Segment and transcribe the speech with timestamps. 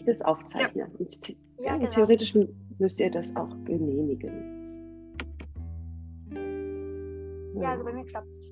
[0.00, 0.82] ich das aufzeichne.
[0.82, 0.88] Ja.
[0.98, 1.90] Und ja, genau.
[1.90, 2.36] theoretisch
[2.78, 4.56] müsst ihr das auch genehmigen.
[7.60, 8.50] Ja, also bei mir klappt es.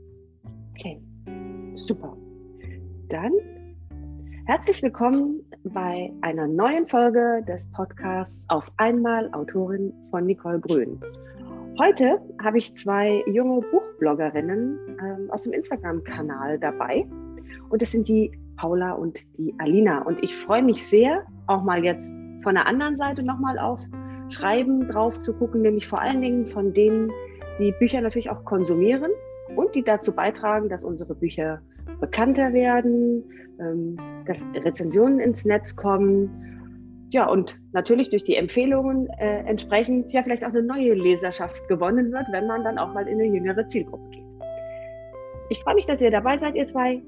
[0.72, 1.00] Okay,
[1.86, 2.16] super.
[3.08, 3.32] Dann
[4.44, 11.00] herzlich willkommen bei einer neuen Folge des Podcasts Auf einmal Autorin von Nicole Grün.
[11.80, 17.06] Heute habe ich zwei junge Buchbloggerinnen ähm, aus dem Instagram-Kanal dabei.
[17.70, 20.02] Und das sind die Paula und die Alina.
[20.02, 22.08] Und ich freue mich sehr, auch mal jetzt
[22.42, 23.80] von der anderen Seite nochmal auf
[24.30, 27.10] Schreiben drauf zu gucken, nämlich vor allen Dingen von denen,
[27.58, 29.10] die Bücher natürlich auch konsumieren
[29.56, 31.60] und die dazu beitragen, dass unsere Bücher
[32.00, 33.24] bekannter werden,
[33.58, 37.08] ähm, dass Rezensionen ins Netz kommen.
[37.10, 42.12] Ja, und natürlich durch die Empfehlungen äh, entsprechend ja vielleicht auch eine neue Leserschaft gewonnen
[42.12, 44.24] wird, wenn man dann auch mal in eine jüngere Zielgruppe geht.
[45.48, 47.02] Ich freue mich, dass ihr dabei seid, ihr zwei.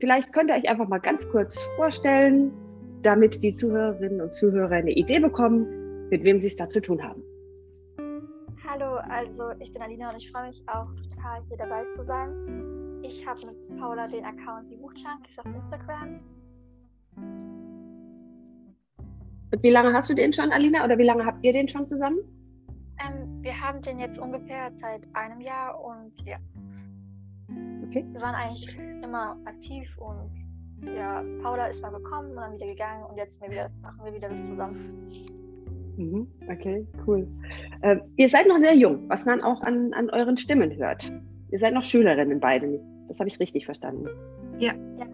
[0.00, 2.52] Vielleicht könnt ihr euch einfach mal ganz kurz vorstellen,
[3.02, 7.02] damit die Zuhörerinnen und Zuhörer eine Idee bekommen, mit wem sie es da zu tun
[7.02, 7.22] haben.
[8.66, 13.00] Hallo, also ich bin Alina und ich freue mich auch total hier dabei zu sein.
[13.02, 16.20] Ich habe mit Paula den Account Die Buchjunkies auf Instagram.
[19.52, 21.86] Und wie lange hast du den schon, Alina, oder wie lange habt ihr den schon
[21.86, 22.18] zusammen?
[22.98, 26.38] Ähm, wir haben den jetzt ungefähr seit einem Jahr und ja.
[27.86, 28.04] Okay.
[28.10, 30.45] Wir waren eigentlich immer aktiv und
[30.82, 34.28] ja, Paula ist mal gekommen und dann wieder gegangen und jetzt wieder, machen wir wieder
[34.28, 35.08] das zusammen.
[35.96, 37.26] Mhm, okay, cool.
[37.80, 41.10] Äh, ihr seid noch sehr jung, was man auch an, an euren Stimmen hört.
[41.50, 44.06] Ihr seid noch Schülerinnen beide, das habe ich richtig verstanden.
[44.58, 44.74] Ja.
[44.98, 45.06] ja.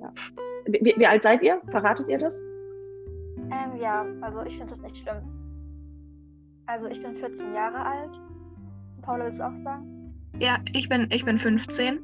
[0.00, 0.12] ja.
[0.66, 1.60] Wie, wie, alt seid ihr?
[1.70, 2.40] Verratet ihr das?
[3.36, 5.22] Ähm, ja, also ich finde das nicht schlimm.
[6.66, 8.20] Also ich bin 14 Jahre alt.
[9.02, 10.14] Paula, willst du auch sagen?
[10.38, 11.98] Ja, ich bin, ich bin 15.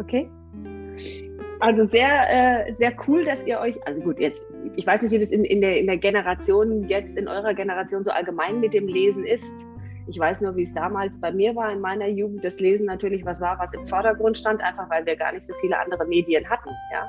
[0.00, 0.30] Okay.
[1.64, 4.42] Also sehr, äh, sehr cool, dass ihr euch, also gut, jetzt,
[4.76, 8.04] ich weiß nicht, wie das in, in, der, in der Generation, jetzt in eurer Generation
[8.04, 9.64] so allgemein mit dem Lesen ist.
[10.06, 13.24] Ich weiß nur, wie es damals bei mir war in meiner Jugend, das Lesen natürlich
[13.24, 16.48] was war, was im Vordergrund stand, einfach weil wir gar nicht so viele andere Medien
[16.48, 16.70] hatten.
[16.92, 17.06] Ja?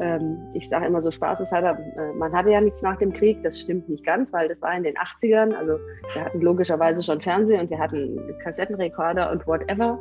[0.00, 3.58] Ähm, ich sage immer so spaßeshalber, äh, man hatte ja nichts nach dem Krieg, das
[3.58, 5.78] stimmt nicht ganz, weil das war in den 80ern, also
[6.14, 10.00] wir hatten logischerweise schon Fernsehen und wir hatten Kassettenrekorder und whatever,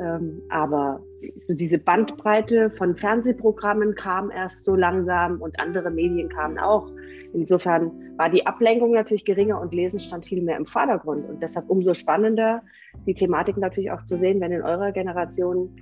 [0.00, 1.00] ähm, aber
[1.36, 6.90] so diese Bandbreite von Fernsehprogrammen kam erst so langsam und andere Medien kamen auch.
[7.32, 11.68] Insofern war die Ablenkung natürlich geringer und Lesen stand viel mehr im Vordergrund und deshalb
[11.68, 12.62] umso spannender,
[13.06, 15.76] die Thematik natürlich auch zu sehen, wenn in eurer Generation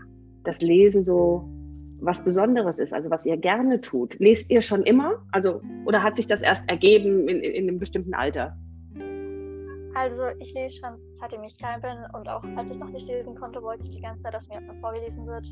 [0.45, 1.49] das Lesen so
[2.01, 4.19] was Besonderes ist, also was ihr gerne tut.
[4.19, 5.25] Lest ihr schon immer?
[5.33, 8.57] Also, oder hat sich das erst ergeben in, in einem bestimmten Alter?
[9.95, 13.37] Also ich lese schon, seitdem ich klein bin und auch als ich noch nicht lesen
[13.37, 15.47] konnte, wollte ich die ganze Zeit, dass mir vorgelesen wird.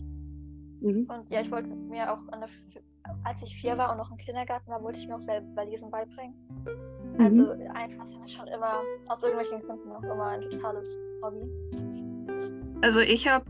[0.82, 1.06] Mhm.
[1.08, 2.82] Und ja, ich wollte mir auch, der,
[3.24, 5.90] als ich vier war und noch im Kindergarten war, wollte ich mir auch selber Lesen
[5.90, 6.34] beibringen.
[7.16, 7.20] Mhm.
[7.20, 11.48] Also einfach ist schon immer, aus irgendwelchen Gründen noch immer ein totales Hobby.
[12.82, 13.44] Also ich habe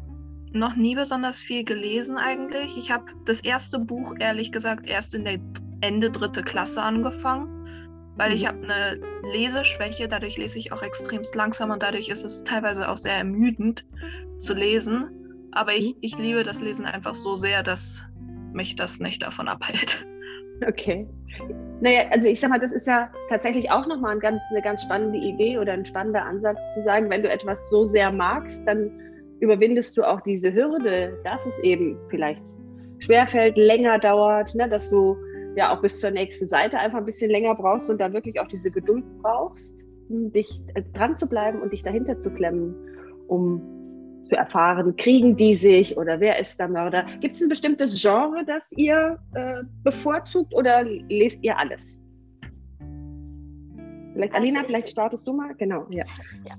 [0.53, 2.77] noch nie besonders viel gelesen eigentlich.
[2.77, 5.39] Ich habe das erste Buch, ehrlich gesagt, erst in der
[5.81, 8.37] Ende dritte Klasse angefangen, weil mhm.
[8.37, 9.01] ich habe eine
[9.33, 13.87] Leseschwäche, dadurch lese ich auch extremst langsam und dadurch ist es teilweise auch sehr ermüdend
[14.37, 15.22] zu lesen.
[15.53, 15.99] Aber ich, mhm.
[16.01, 18.03] ich liebe das Lesen einfach so sehr, dass
[18.53, 20.05] mich das nicht davon abhält.
[20.69, 21.09] Okay.
[21.81, 24.83] Naja, also ich sag mal, das ist ja tatsächlich auch nochmal ein ganz, eine ganz
[24.83, 28.91] spannende Idee oder ein spannender Ansatz zu sagen, wenn du etwas so sehr magst, dann
[29.41, 32.45] überwindest du auch diese Hürde, dass es eben vielleicht
[33.01, 35.17] schwerfällt, länger dauert, ne, dass du
[35.57, 38.47] ja auch bis zur nächsten Seite einfach ein bisschen länger brauchst und da wirklich auch
[38.47, 42.75] diese Geduld brauchst, dich äh, dran zu bleiben und dich dahinter zu klemmen,
[43.27, 43.82] um
[44.33, 47.05] zu erfahren, kriegen die sich oder wer ist der Mörder?
[47.21, 51.99] Gibt es ein bestimmtes Genre, das ihr äh, bevorzugt oder lest ihr alles?
[54.15, 55.55] Vielleicht, Alina, also vielleicht startest du mal.
[55.57, 56.05] Genau, ja.
[56.45, 56.57] ja.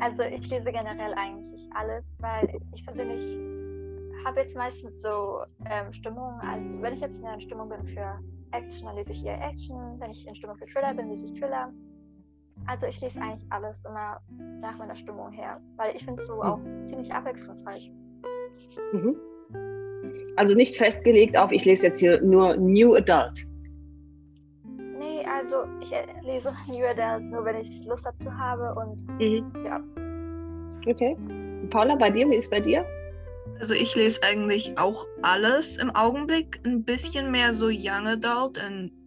[0.00, 3.36] Also ich lese generell eigentlich alles, weil ich persönlich
[4.26, 5.40] habe jetzt meistens so
[5.70, 6.38] ähm, Stimmungen.
[6.40, 8.18] Also wenn ich jetzt in einer Stimmung bin für
[8.52, 9.98] Action, dann lese ich eher Action.
[9.98, 11.72] Wenn ich in Stimmung für Thriller bin, lese ich Thriller.
[12.68, 14.20] Also ich lese eigentlich alles immer
[14.60, 16.42] nach meiner Stimmung her, weil ich finde es so mhm.
[16.42, 17.90] auch ziemlich abwechslungsreich.
[18.92, 19.16] Mhm.
[20.36, 23.48] Also nicht festgelegt auf, ich lese jetzt hier nur New Adult.
[25.38, 29.52] Also ich äh, lese New Adult nur, wenn ich Lust dazu habe und mhm.
[29.64, 29.80] ja.
[30.86, 31.16] Okay.
[31.70, 32.84] Paula, bei dir, wie ist es bei dir?
[33.60, 38.60] Also ich lese eigentlich auch alles im Augenblick, ein bisschen mehr so Young Adult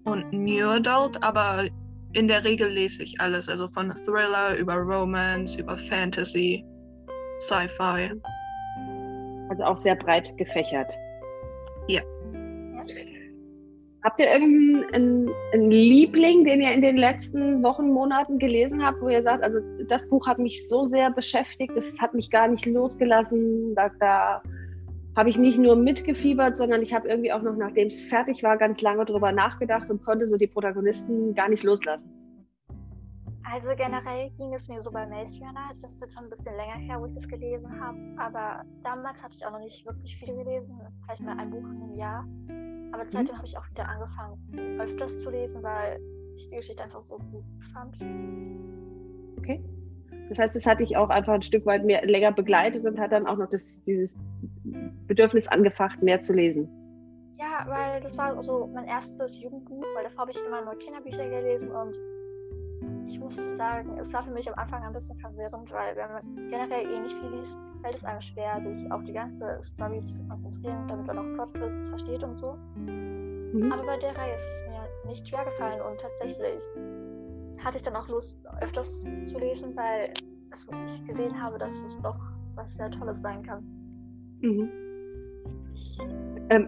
[0.03, 1.67] und New Adult, aber
[2.13, 6.63] in der Regel lese ich alles, also von Thriller über Romance, über Fantasy,
[7.39, 8.11] Sci-Fi.
[9.49, 10.91] Also auch sehr breit gefächert.
[11.87, 12.01] Ja.
[14.03, 19.09] Habt ihr irgendeinen einen Liebling, den ihr in den letzten Wochen, Monaten gelesen habt, wo
[19.09, 19.59] ihr sagt, also
[19.89, 24.41] das Buch hat mich so sehr beschäftigt, das hat mich gar nicht losgelassen, da, da
[25.15, 28.57] habe ich nicht nur mitgefiebert, sondern ich habe irgendwie auch noch, nachdem es fertig war,
[28.57, 32.09] ganz lange drüber nachgedacht und konnte so die Protagonisten gar nicht loslassen.
[33.43, 36.55] Also generell ging es mir so bei Maze Runner, das ist jetzt schon ein bisschen
[36.55, 40.15] länger her, wo ich das gelesen habe, aber damals hatte ich auch noch nicht wirklich
[40.15, 42.25] viel gelesen, vielleicht mal ein Buch in einem Jahr.
[42.93, 43.11] Aber mhm.
[43.11, 45.99] seitdem habe ich auch wieder angefangen, öfters zu lesen, weil
[46.37, 47.43] ich die Geschichte einfach so gut
[47.73, 47.95] fand.
[49.37, 49.61] Okay.
[50.29, 53.11] Das heißt, es hat dich auch einfach ein Stück weit mehr länger begleitet und hat
[53.11, 54.15] dann auch noch das, dieses
[54.63, 56.69] Bedürfnis angefacht, mehr zu lesen.
[57.37, 61.27] Ja, weil das war so mein erstes Jugendbuch, weil davor habe ich immer nur Kinderbücher
[61.27, 61.95] gelesen und
[63.07, 66.49] ich muss sagen, es war für mich am Anfang ein bisschen verwirrend, weil wenn man
[66.49, 70.15] generell eh nicht viel liest, fällt es einem schwer, sich auf die ganze Story zu
[70.29, 72.53] konzentrieren, damit man auch Plot-Twists versteht und so.
[72.75, 73.71] Mhm.
[73.71, 76.63] Aber bei der Reihe ist es mir nicht schwer gefallen und tatsächlich
[77.63, 80.13] hatte ich dann auch Lust, öfters zu lesen, weil
[80.85, 83.80] ich gesehen habe, dass es doch was sehr Tolles sein kann.
[84.41, 84.69] Mhm.
[86.49, 86.67] Ähm,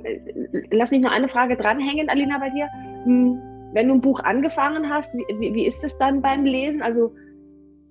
[0.71, 2.67] lass mich noch eine Frage dranhängen, Alina, bei dir.
[3.05, 6.81] Hm wenn du ein Buch angefangen hast, wie, wie, ist es dann beim Lesen?
[6.81, 7.13] Also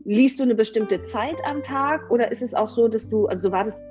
[0.04, 3.48] liest du eine bestimmte Zeit am Tag oder ist es auch so, dass du, also
[3.48, 3.84] so war das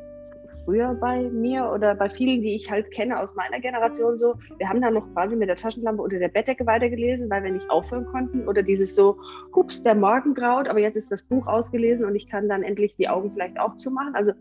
[0.63, 4.69] früher bei mir oder bei vielen, die ich halt kenne aus meiner Generation so, wir
[4.69, 8.05] haben dann noch quasi mit der Taschenlampe unter der Bettdecke weitergelesen, weil wir nicht aufhören
[8.05, 9.17] konnten oder dieses so,
[9.55, 12.95] hups, der Morgen graut, aber jetzt ist das Buch ausgelesen und ich kann dann endlich
[12.95, 14.15] die Augen vielleicht auch zumachen.
[14.15, 14.31] Also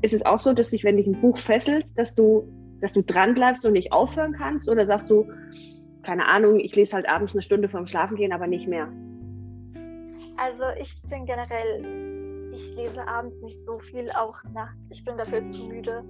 [0.00, 2.48] ist es auch so, dass sich, wenn dich ein Buch fesselt, dass du,
[2.80, 5.26] dass du dran bleibst und nicht aufhören kannst oder sagst du,
[6.02, 8.88] keine Ahnung, ich lese halt abends eine Stunde vorm Schlafengehen, aber nicht mehr.
[10.36, 14.76] Also ich bin generell, ich lese abends nicht so viel, auch nachts.
[14.90, 16.02] Ich bin dafür zu müde.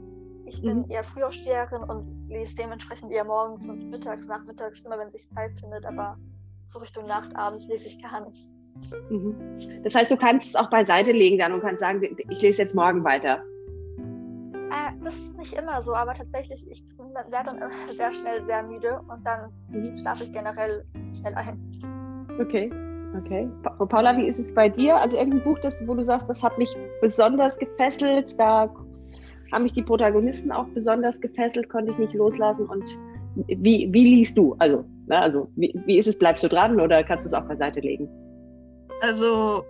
[0.46, 0.90] Ich bin mhm.
[0.90, 5.84] eher Frühaufsteherin und lese dementsprechend eher morgens und mittags, nachmittags, immer wenn sich Zeit findet,
[5.84, 6.18] aber
[6.68, 8.44] so Richtung Nacht, abends lese ich gar nicht.
[9.10, 9.34] Mhm.
[9.84, 12.74] Das heißt, du kannst es auch beiseite legen dann und kannst sagen, ich lese jetzt
[12.74, 13.42] morgen weiter.
[15.04, 19.00] Das ist nicht immer so, aber tatsächlich, ich werde dann immer sehr schnell sehr müde
[19.08, 19.96] und dann mhm.
[19.96, 20.84] schlafe ich generell
[21.18, 21.58] schnell ein.
[22.40, 22.70] Okay,
[23.18, 23.48] okay.
[23.62, 24.96] Pa Paula, wie ist es bei dir?
[24.96, 28.72] Also irgendein Buch, das, wo du sagst, das hat mich besonders gefesselt, da
[29.52, 32.84] haben mich die Protagonisten auch besonders gefesselt, konnte ich nicht loslassen und
[33.46, 34.54] wie, wie liest du?
[34.58, 37.46] Also, ne, also wie, wie ist es, bleibst du dran oder kannst du es auch
[37.46, 38.08] beiseite legen?
[39.00, 39.64] Also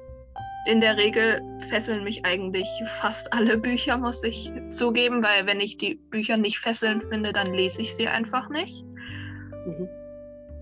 [0.67, 2.69] in der Regel fesseln mich eigentlich
[3.01, 7.53] fast alle Bücher, muss ich zugeben, weil wenn ich die Bücher nicht fesselnd finde, dann
[7.53, 8.85] lese ich sie einfach nicht.
[9.67, 9.89] Mhm.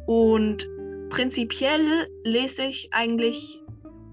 [0.06, 0.68] Und
[1.10, 3.60] prinzipiell lese ich eigentlich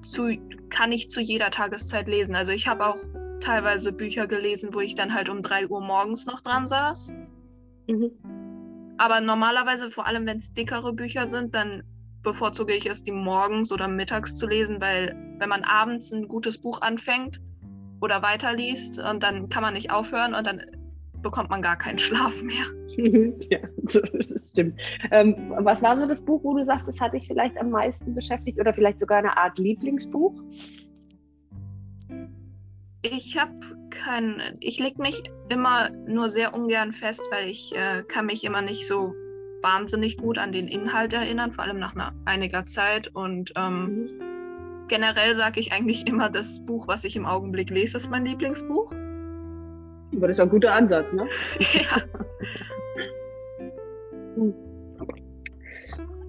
[0.04, 0.38] zu,
[0.70, 2.36] kann ich zu jeder Tageszeit lesen.
[2.36, 2.98] Also ich habe auch
[3.40, 7.14] teilweise Bücher gelesen, wo ich dann halt um 3 Uhr morgens noch dran saß.
[7.88, 8.12] Mhm.
[8.98, 11.84] Aber normalerweise, vor allem wenn es dickere Bücher sind, dann
[12.24, 16.58] bevorzuge ich es, die morgens oder mittags zu lesen, weil wenn man abends ein gutes
[16.58, 17.40] Buch anfängt
[18.02, 20.62] oder weiterliest und dann kann man nicht aufhören und dann
[21.22, 22.66] bekommt man gar keinen Schlaf mehr.
[23.50, 24.80] ja, das stimmt.
[25.12, 28.14] Ähm, was war so das Buch, wo du sagst, das hat dich vielleicht am meisten
[28.16, 30.34] beschäftigt oder vielleicht sogar eine Art Lieblingsbuch?
[33.04, 33.54] Ich habe
[33.90, 38.62] kein, ich lege mich immer nur sehr ungern fest, weil ich äh, kann mich immer
[38.62, 39.14] nicht so
[39.62, 43.10] wahnsinnig gut an den Inhalt erinnern, vor allem nach einer, einiger Zeit.
[43.14, 44.10] Und ähm,
[44.88, 48.92] generell sage ich eigentlich immer, das Buch, was ich im Augenblick lese, ist mein Lieblingsbuch.
[50.16, 51.28] Aber das ist ein guter Ansatz, ne?
[51.74, 52.02] ja.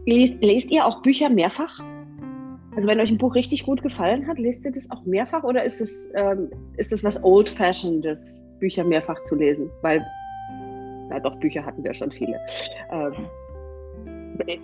[0.06, 1.80] Lest, lest ihr auch Bücher mehrfach?
[2.74, 5.64] Also wenn euch ein Buch richtig gut gefallen hat, lest ihr das auch mehrfach oder
[5.64, 8.06] ist es, ähm, ist es was Old-Fashioned,
[8.60, 9.70] Bücher mehrfach zu lesen?
[9.82, 10.04] Weil
[11.10, 12.38] ja, doch, Bücher hatten wir schon viele.
[12.90, 13.12] Ähm,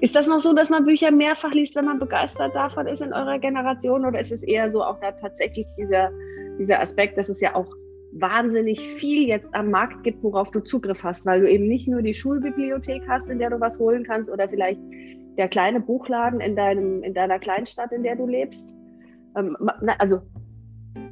[0.00, 3.12] ist das noch so, dass man Bücher mehrfach liest, wenn man begeistert davon ist in
[3.12, 4.04] eurer Generation?
[4.04, 6.10] Oder ist es eher so auch da tatsächlich dieser,
[6.58, 7.66] dieser Aspekt, dass es ja auch
[8.12, 12.02] wahnsinnig viel jetzt am Markt gibt, worauf du Zugriff hast, weil du eben nicht nur
[12.02, 14.80] die Schulbibliothek hast, in der du was holen kannst, oder vielleicht
[15.36, 18.72] der kleine Buchladen in, deinem, in deiner Kleinstadt, in der du lebst.
[19.36, 19.56] Ähm,
[19.98, 20.20] also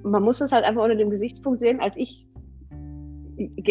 [0.05, 2.27] man muss das halt einfach unter dem Gesichtspunkt sehen, als ich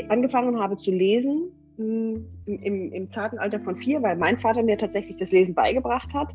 [0.09, 4.77] angefangen habe zu lesen, hm, im, im, zarten Alter von vier, weil mein Vater mir
[4.77, 6.33] tatsächlich das Lesen beigebracht hat.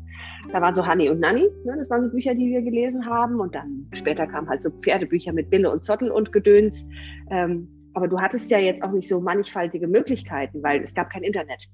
[0.51, 3.39] Da waren so Hanni und Nanni, ne, das waren so Bücher, die wir gelesen haben.
[3.39, 6.87] Und dann später kamen halt so Pferdebücher mit Bille und Zottel und Gedöns.
[7.29, 11.23] Ähm, aber du hattest ja jetzt auch nicht so mannigfaltige Möglichkeiten, weil es gab kein
[11.23, 11.67] Internet.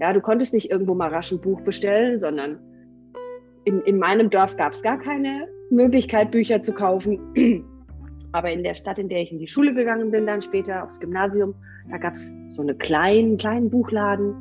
[0.00, 2.58] Ja, du konntest nicht irgendwo mal rasch ein Buch bestellen, sondern
[3.64, 7.64] in, in meinem Dorf gab es gar keine Möglichkeit, Bücher zu kaufen.
[8.32, 11.00] Aber in der Stadt, in der ich in die Schule gegangen bin, dann später aufs
[11.00, 11.54] Gymnasium,
[11.90, 14.34] da gab es so einen kleinen, kleinen Buchladen.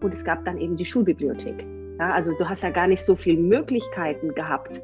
[0.00, 1.64] und es gab dann eben die Schulbibliothek.
[1.98, 4.82] Ja, also du hast ja gar nicht so viele Möglichkeiten gehabt,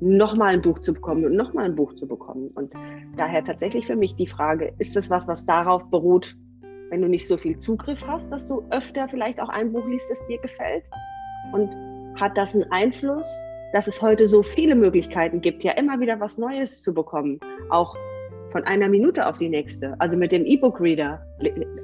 [0.00, 2.50] nochmal ein Buch zu bekommen und nochmal ein Buch zu bekommen.
[2.54, 2.72] Und
[3.16, 6.36] daher tatsächlich für mich die Frage, ist das was, was darauf beruht,
[6.90, 10.10] wenn du nicht so viel Zugriff hast, dass du öfter vielleicht auch ein Buch liest,
[10.10, 10.84] das dir gefällt?
[11.52, 11.70] Und
[12.20, 13.28] hat das einen Einfluss,
[13.72, 17.38] dass es heute so viele Möglichkeiten gibt, ja immer wieder was Neues zu bekommen,
[17.70, 17.96] auch
[18.50, 19.94] von einer Minute auf die nächste.
[20.00, 21.22] Also mit dem E-Book-Reader,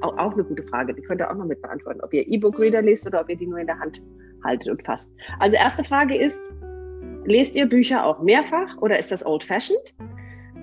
[0.01, 3.07] auch eine gute Frage, die könnt ihr auch noch mit beantworten, ob ihr E-Book-Reader lest
[3.07, 4.01] oder ob ihr die nur in der Hand
[4.45, 5.11] haltet und fasst.
[5.41, 6.43] Also erste Frage ist,
[7.25, 9.95] lest ihr Bücher auch mehrfach oder ist das old-fashioned?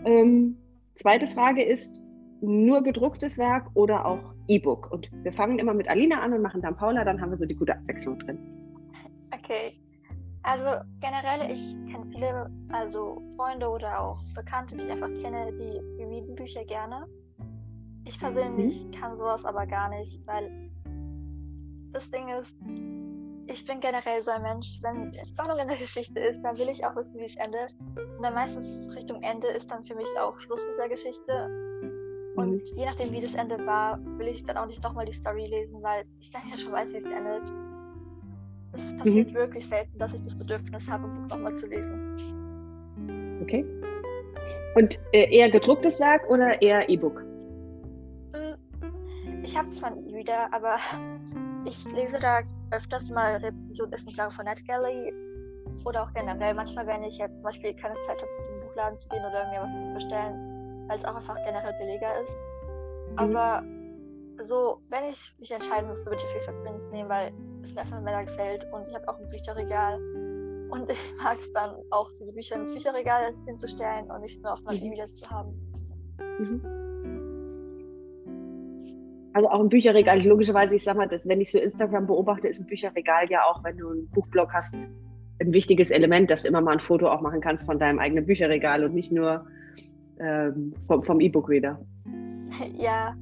[0.06, 0.58] Ähm,
[0.96, 2.01] zweite Frage ist,
[2.42, 4.92] nur gedrucktes Werk oder auch E-Book?
[4.92, 7.46] Und wir fangen immer mit Alina an und machen dann Paula, dann haben wir so
[7.46, 8.40] die gute Abwechslung drin.
[9.32, 9.72] Okay.
[10.43, 16.03] Also generell, ich kenne viele, also Freunde oder auch Bekannte, die ich einfach kenne, die
[16.03, 17.05] readen Bücher gerne.
[18.05, 18.91] Ich persönlich mhm.
[18.91, 20.71] kann sowas aber gar nicht, weil
[21.91, 22.55] das Ding ist,
[23.48, 26.86] ich bin generell so ein Mensch, wenn Spannung in der Geschichte ist, dann will ich
[26.86, 27.75] auch wissen, wie es endet.
[28.17, 31.45] Und dann meistens Richtung Ende ist dann für mich auch Schluss mit der Geschichte.
[32.36, 32.77] Und mhm.
[32.77, 35.83] je nachdem, wie das Ende war, will ich dann auch nicht nochmal die Story lesen,
[35.83, 37.43] weil ich dann ja schon weiß, wie es endet.
[38.74, 39.34] Es passiert mhm.
[39.34, 42.16] wirklich selten, dass ich das Bedürfnis habe, ein Buch nochmal zu lesen.
[43.42, 43.66] Okay.
[44.75, 47.20] Und äh, eher gedrucktes Werk oder eher E-Book?
[48.34, 50.78] Hm, ich habe zwar einen E-Reader, aber
[51.66, 55.13] ich lese da öfters mal Rezensionen Exemplare von NetGalley
[55.86, 56.54] oder auch generell.
[56.54, 59.62] Manchmal, wenn ich jetzt zum Beispiel keine Zeit habe, zum Buchladen zu gehen oder mir
[59.62, 62.38] was zu bestellen, weil es auch einfach generell billiger ist.
[63.12, 63.20] Mhm.
[63.20, 63.63] Aber
[64.44, 67.32] so, wenn ich mich entscheiden müsste, würde ich viel Prince nehmen, weil
[67.63, 70.00] es mir einfach mehr gefällt und ich habe auch ein Bücherregal
[70.72, 74.62] und ich mag es dann auch, diese Bücher ins Bücherregal hinzustellen und nicht nur auf
[74.63, 74.94] meinem mhm.
[74.94, 75.53] E-Reader zu haben.
[76.39, 76.62] Mhm.
[79.34, 82.48] Also auch ein Bücherregal, ich, logischerweise, ich sag mal, dass, wenn ich so Instagram beobachte,
[82.48, 86.50] ist ein Bücherregal ja auch, wenn du einen Buchblog hast, ein wichtiges Element, dass du
[86.50, 89.46] immer mal ein Foto auch machen kannst von deinem eigenen Bücherregal und nicht nur
[90.20, 91.80] ähm, vom, vom E-Book-Reader.
[92.74, 93.15] Ja,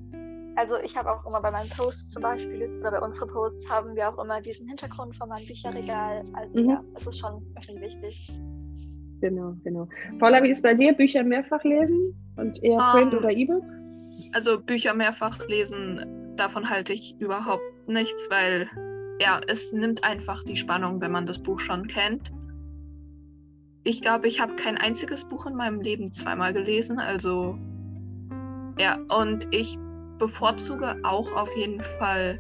[0.60, 3.96] also ich habe auch immer bei meinen Posts zum Beispiel oder bei unseren Posts haben
[3.96, 6.22] wir auch immer diesen Hintergrund von meinem Bücherregal.
[6.34, 6.70] Also mhm.
[6.70, 8.30] ja, das ist schon wirklich wichtig.
[9.22, 9.88] Genau, genau.
[10.20, 10.92] Paula, wie ist bei dir?
[10.92, 13.63] Bücher mehrfach lesen und eher um, Print ähm, oder E-Book?
[14.34, 18.70] Also Bücher mehrfach lesen, davon halte ich überhaupt nichts, weil
[19.22, 22.34] ja, es nimmt einfach die Spannung, wenn man das Buch schon kennt.
[23.86, 27.58] Ich glaube, ich habe kein einziges Buch in meinem Leben zweimal gelesen, also
[28.78, 29.78] ja, und ich
[30.19, 32.39] bevorzuge auch auf jeden Fall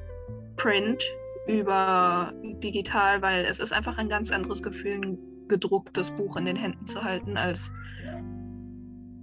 [0.57, 1.03] Print
[1.47, 2.31] über
[2.61, 5.17] digital, weil es ist einfach ein ganz anderes Gefühl, ein
[5.47, 7.71] gedrucktes Buch in den Händen zu halten, als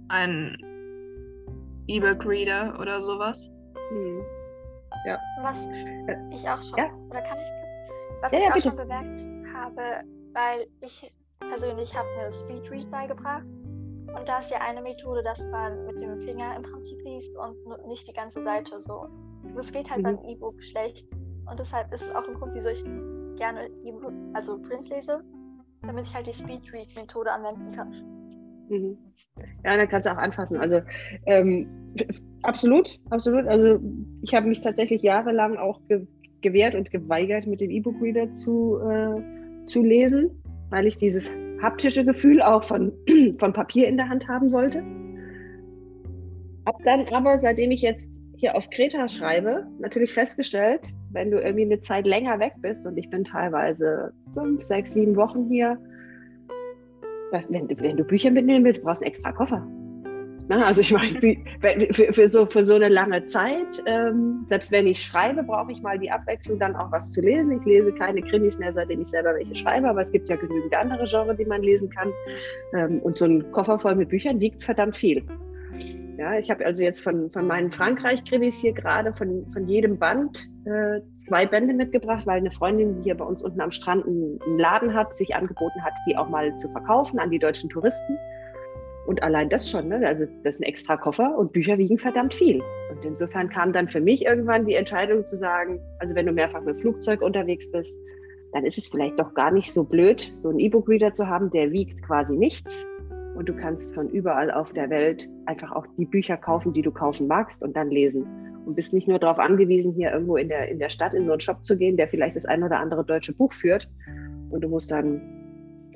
[0.09, 0.57] ein
[1.87, 3.49] E-Book-Reader oder sowas.
[3.89, 4.21] Hm.
[5.05, 5.17] Ja.
[5.41, 5.57] Was
[6.31, 6.91] ich auch schon, ja.
[7.09, 8.67] oder kann ich, was ja, ich ja, auch bitte.
[8.67, 9.21] schon bemerkt
[9.53, 9.81] habe,
[10.33, 11.09] weil ich
[11.39, 13.45] persönlich habe mir Speedread beigebracht
[14.15, 17.87] und da ist ja eine Methode, dass man mit dem Finger im Prinzip liest und
[17.87, 19.07] nicht die ganze Seite so.
[19.55, 20.03] Das geht halt mhm.
[20.03, 21.07] beim E-Book schlecht.
[21.49, 22.83] Und deshalb ist es auch ein Grund, wieso ich
[23.37, 25.23] gerne E-Book, also Print lese,
[25.81, 27.91] damit ich halt die Speedread-Methode anwenden kann.
[28.69, 28.97] Mhm.
[29.63, 30.57] Ja, dann kannst du auch anfassen.
[30.57, 30.81] Also
[31.25, 31.95] ähm,
[32.43, 33.47] absolut, absolut.
[33.47, 33.79] Also
[34.21, 36.05] ich habe mich tatsächlich jahrelang auch ge
[36.41, 42.41] gewehrt und geweigert, mit dem E-Book-Reader zu, äh, zu lesen, weil ich dieses haptische Gefühl
[42.41, 42.91] auch von,
[43.39, 44.83] von Papier in der Hand haben wollte.
[46.65, 51.65] Hab dann aber, seitdem ich jetzt hier auf Kreta schreibe, natürlich festgestellt, wenn du irgendwie
[51.65, 55.77] eine Zeit länger weg bist und ich bin teilweise fünf, sechs, sieben Wochen hier,
[57.31, 59.65] dass, wenn, wenn du Bücher mitnehmen willst, brauchst du einen extra Koffer.
[60.49, 61.19] Na, also ich meine,
[61.91, 65.81] für, für, so, für so eine lange Zeit, ähm, selbst wenn ich schreibe, brauche ich
[65.81, 67.59] mal die Abwechslung, dann auch was zu lesen.
[67.59, 70.73] Ich lese keine Krimis mehr, seitdem ich selber welche schreibe, aber es gibt ja genügend
[70.73, 72.13] andere Genres, die man lesen kann.
[72.73, 75.21] Ähm, und so ein Koffer voll mit Büchern wiegt verdammt viel.
[76.17, 80.49] Ja, ich habe also jetzt von, von meinen Frankreich-Krimis hier gerade von, von jedem Band
[80.65, 84.39] äh, zwei Bände mitgebracht, weil eine Freundin, die hier bei uns unten am Strand einen
[84.57, 88.17] Laden hat, sich angeboten hat, die auch mal zu verkaufen an die deutschen Touristen.
[89.07, 90.05] Und allein das schon, ne?
[90.05, 92.61] also das ist ein extra Koffer und Bücher wiegen verdammt viel.
[92.91, 96.61] Und insofern kam dann für mich irgendwann die Entscheidung zu sagen, also wenn du mehrfach
[96.61, 97.95] mit Flugzeug unterwegs bist,
[98.51, 101.71] dann ist es vielleicht doch gar nicht so blöd, so einen E-Book-Reader zu haben, der
[101.71, 102.85] wiegt quasi nichts.
[103.35, 106.91] Und du kannst von überall auf der Welt einfach auch die Bücher kaufen, die du
[106.91, 108.25] kaufen magst und dann lesen.
[108.65, 111.31] Und bist nicht nur darauf angewiesen, hier irgendwo in der, in der Stadt in so
[111.31, 113.87] einen Shop zu gehen, der vielleicht das ein oder andere deutsche Buch führt.
[114.49, 115.21] Und du musst dann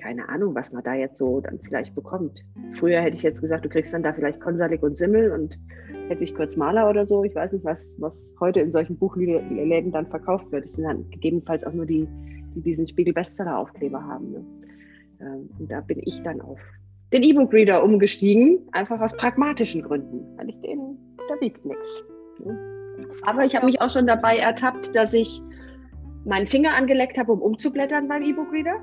[0.01, 2.43] keine Ahnung, was man da jetzt so dann vielleicht bekommt.
[2.71, 5.57] Früher hätte ich jetzt gesagt, du kriegst dann da vielleicht Konsalik und Simmel und
[6.09, 7.23] Hedwig Kurz Maler oder so.
[7.23, 10.65] Ich weiß nicht, was, was heute in solchen Buchläden dann verkauft wird.
[10.65, 12.07] Es sind dann gegebenenfalls auch nur die,
[12.55, 14.31] die diesen Spiegel-Bestseller-Aufkleber haben.
[14.31, 14.45] Ne?
[15.21, 16.59] Ähm, und da bin ich dann auf
[17.13, 20.97] den E-Book-Reader umgestiegen, einfach aus pragmatischen Gründen, weil ich den,
[21.29, 22.03] da wiegt nichts.
[22.43, 22.57] Ne?
[23.23, 25.41] Aber ich habe mich auch schon dabei ertappt, dass ich
[26.25, 28.79] meinen Finger angeleckt habe, um umzublättern beim E-Book-Reader.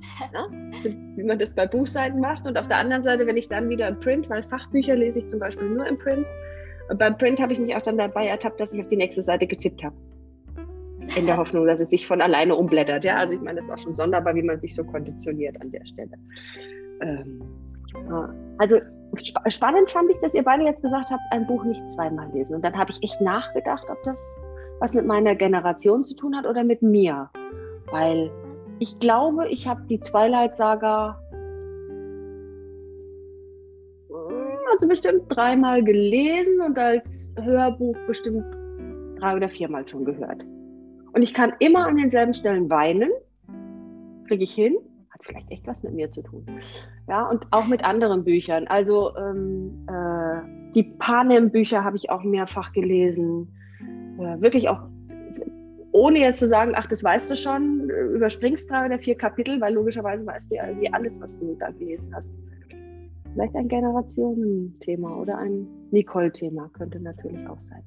[0.32, 0.46] Ja,
[1.16, 2.46] wie man das bei Buchseiten macht.
[2.46, 5.26] Und auf der anderen Seite, wenn ich dann wieder im Print, weil Fachbücher lese ich
[5.26, 6.26] zum Beispiel nur im Print.
[6.88, 9.22] Und beim Print habe ich mich auch dann dabei ertappt, dass ich auf die nächste
[9.22, 9.94] Seite getippt habe.
[11.16, 13.04] In der Hoffnung, dass es sich von alleine umblättert.
[13.04, 15.70] Ja, also ich meine, das ist auch schon sonderbar, wie man sich so konditioniert an
[15.70, 16.12] der Stelle.
[17.02, 17.42] Ähm,
[18.58, 18.78] also
[19.48, 22.56] spannend fand ich, dass ihr beide jetzt gesagt habt, ein Buch nicht zweimal lesen.
[22.56, 24.36] Und dann habe ich echt nachgedacht, ob das
[24.80, 27.28] was mit meiner Generation zu tun hat oder mit mir.
[27.90, 28.30] Weil
[28.80, 31.20] ich glaube, ich habe die Twilight Saga
[34.08, 38.44] hm, also bestimmt dreimal gelesen und als Hörbuch bestimmt
[39.18, 40.42] drei oder viermal schon gehört.
[41.12, 43.10] Und ich kann immer an denselben Stellen weinen,
[44.26, 44.76] kriege ich hin,
[45.10, 46.46] hat vielleicht echt was mit mir zu tun.
[47.06, 48.66] Ja, und auch mit anderen Büchern.
[48.68, 53.52] Also ähm, äh, die Panem-Bücher habe ich auch mehrfach gelesen.
[54.18, 54.80] Äh, wirklich auch,
[55.92, 59.60] ohne jetzt zu sagen, ach, das weißt du schon, äh, überspringst drei oder vier Kapitel,
[59.60, 62.32] weil logischerweise weißt du ja irgendwie alles, was du da gelesen hast.
[63.32, 67.82] Vielleicht ein Generationenthema oder ein Nicole-Thema könnte natürlich auch sein.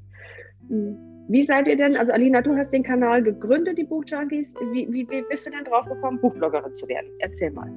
[0.69, 0.97] Hm.
[1.29, 4.53] Wie seid ihr denn, also Alina, du hast den Kanal gegründet, die Buchjunkies.
[4.73, 7.07] Wie, wie, wie bist du denn drauf gekommen, Buchbloggerin zu werden?
[7.19, 7.71] Erzähl mal.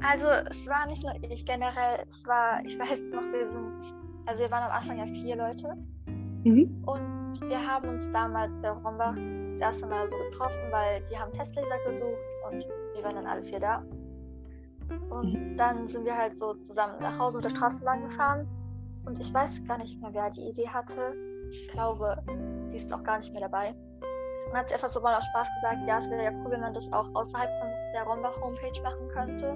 [0.00, 3.72] Also es war nicht nur ich generell, es war, ich weiß noch, wir sind,
[4.26, 5.74] also wir waren am Anfang ja vier Leute.
[6.44, 6.84] Mhm.
[6.86, 7.00] Und
[7.40, 9.14] wir haben uns damals bei Rombach
[9.58, 12.18] das erste Mal so getroffen, weil die haben Testleser gesucht
[12.50, 12.64] und
[12.96, 13.82] die waren dann alle vier da.
[15.10, 15.56] Und mhm.
[15.56, 18.48] dann sind wir halt so zusammen nach Hause mit der Straßenbahn gefahren.
[19.04, 21.14] Und ich weiß gar nicht mehr, wer die Idee hatte.
[21.50, 22.22] Ich glaube,
[22.70, 23.74] die ist auch gar nicht mehr dabei.
[24.50, 26.60] Und hat sie einfach so mal aus Spaß gesagt, ja, es wäre ja cool, wenn
[26.60, 29.52] man das auch außerhalb von der Rombach-Homepage machen könnte.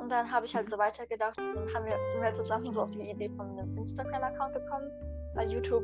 [0.00, 2.70] Und dann habe ich halt so weitergedacht und dann haben wir, sind wir halt zusammen
[2.70, 4.90] so auf die Idee von einem Instagram-Account gekommen,
[5.34, 5.82] weil YouTube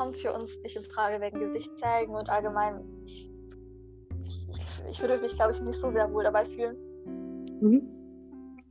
[0.00, 3.30] kommt für uns nicht in Frage wegen Gesicht zeigen und allgemein, ich,
[4.24, 6.74] ich, ich würde mich, glaube ich, nicht so sehr wohl dabei fühlen.
[7.60, 7.86] Mhm.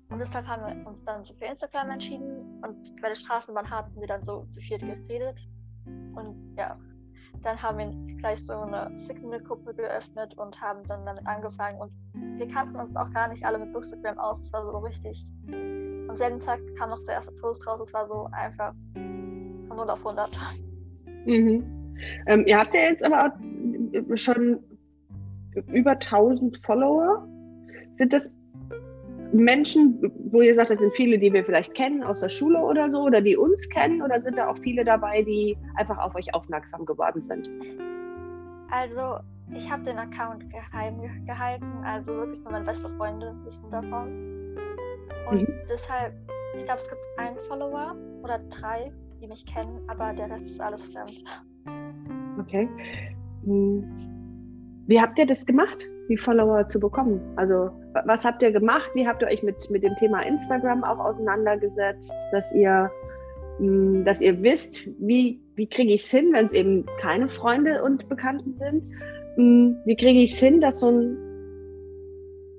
[0.10, 4.00] Und deshalb haben wir uns dann so für Instagram entschieden und bei der Straßenbahn hatten
[4.00, 5.40] wir dann so zu viert geredet.
[5.86, 6.80] Und ja,
[7.44, 11.80] dann haben wir gleich so eine Signal-Gruppe geöffnet und haben dann damit angefangen.
[11.80, 11.92] Und
[12.40, 14.40] wir kannten uns auch gar nicht alle mit Bookstagram aus.
[14.40, 15.24] Es war so richtig.
[15.48, 17.82] Am selben Tag kam noch der erste Post raus.
[17.86, 20.32] Es war so einfach von 0 auf 100.
[21.26, 21.64] Mhm.
[22.28, 23.34] Ähm, ihr habt ja jetzt aber
[24.16, 24.60] schon
[25.72, 27.28] über 1000 Follower.
[27.94, 28.32] Sind das
[29.32, 32.92] Menschen, wo ihr sagt, das sind viele, die wir vielleicht kennen aus der Schule oder
[32.92, 36.34] so, oder die uns kennen, oder sind da auch viele dabei, die einfach auf euch
[36.34, 37.50] aufmerksam geworden sind?
[38.72, 39.20] Also,
[39.54, 44.56] ich habe den Account geheim gehalten, also wirklich nur meine beste Freunde wissen davon.
[45.30, 45.54] Und mhm.
[45.70, 46.14] deshalb,
[46.58, 50.62] ich glaube, es gibt einen Follower oder drei, die mich kennen, aber der Rest ist
[50.62, 51.24] alles fremd.
[52.40, 52.68] Okay.
[53.44, 53.84] Hm.
[54.88, 55.88] Wie habt ihr das gemacht?
[56.10, 57.22] die Follower zu bekommen?
[57.38, 57.72] Also
[58.06, 58.90] was habt ihr gemacht?
[58.96, 62.92] Wie habt ihr euch mit, mit dem Thema Instagram auch auseinandergesetzt, dass ihr,
[63.60, 67.84] hm, dass ihr wisst, wie, wie kriege ich es hin, wenn es eben keine Freunde
[67.84, 68.84] und Bekannten sind?
[69.36, 71.18] Hm, wie kriege ich es hin, dass so ein,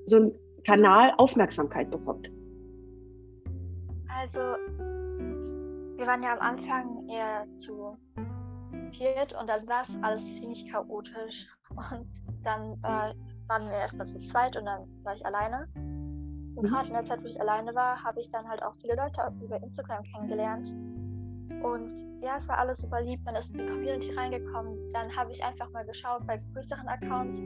[0.07, 0.33] so ein
[0.65, 2.31] Kanal Aufmerksamkeit bekommt?
[4.23, 4.41] Also
[6.01, 7.99] wir waren ja am Anfang eher zu
[8.91, 11.47] viert und dann war es alles ziemlich chaotisch.
[11.71, 12.09] Und
[12.43, 13.15] dann äh,
[13.49, 15.69] waren wir erstmal zu zweit und dann war ich alleine.
[15.75, 16.69] Und mhm.
[16.69, 19.21] gerade in der Zeit, wo ich alleine war, habe ich dann halt auch viele Leute
[19.45, 20.73] über Instagram kennengelernt.
[21.63, 23.23] Und ja, es war alles super lieb.
[23.25, 24.73] Man ist in die Community reingekommen.
[24.95, 27.39] Dann habe ich einfach mal geschaut bei größeren Accounts,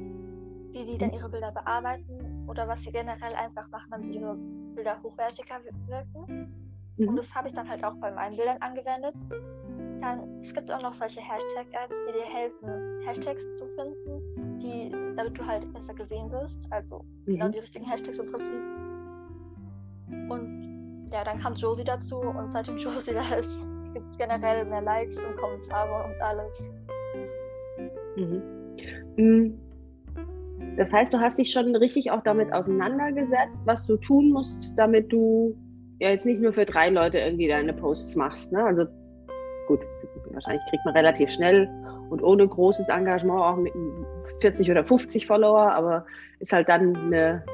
[0.73, 5.03] wie die dann ihre Bilder bearbeiten oder was sie generell einfach machen, damit ihre Bilder
[5.03, 5.57] hochwertiger
[5.89, 6.64] wirken.
[6.97, 7.09] Mhm.
[7.09, 9.15] Und das habe ich dann halt auch bei meinen Bildern angewendet.
[10.01, 15.39] Dann, es gibt auch noch solche Hashtag-Apps, die dir helfen, Hashtags zu finden, die, damit
[15.39, 16.61] du halt besser gesehen wirst.
[16.71, 17.39] Also genau mhm.
[17.39, 18.63] genau die richtigen Hashtags im Prinzip.
[20.31, 24.83] Und ja, dann kam Josie dazu und seitdem Josie da ist, gibt es generell mehr
[24.83, 26.71] Likes und Kommentare und alles.
[28.17, 28.43] Mhm.
[29.17, 29.61] mhm.
[30.77, 35.13] Das heißt, du hast dich schon richtig auch damit auseinandergesetzt, was du tun musst, damit
[35.13, 35.57] du
[36.01, 38.53] ja jetzt nicht nur für drei Leute irgendwie deine Posts machst.
[38.53, 38.65] Ne?
[38.65, 38.85] Also
[39.67, 39.81] gut,
[40.31, 41.69] wahrscheinlich kriegt man relativ schnell
[42.11, 43.73] und ohne großes Engagement auch mit
[44.41, 46.07] 40 oder 50 Follower, aber
[46.41, 47.45] ist halt dann eine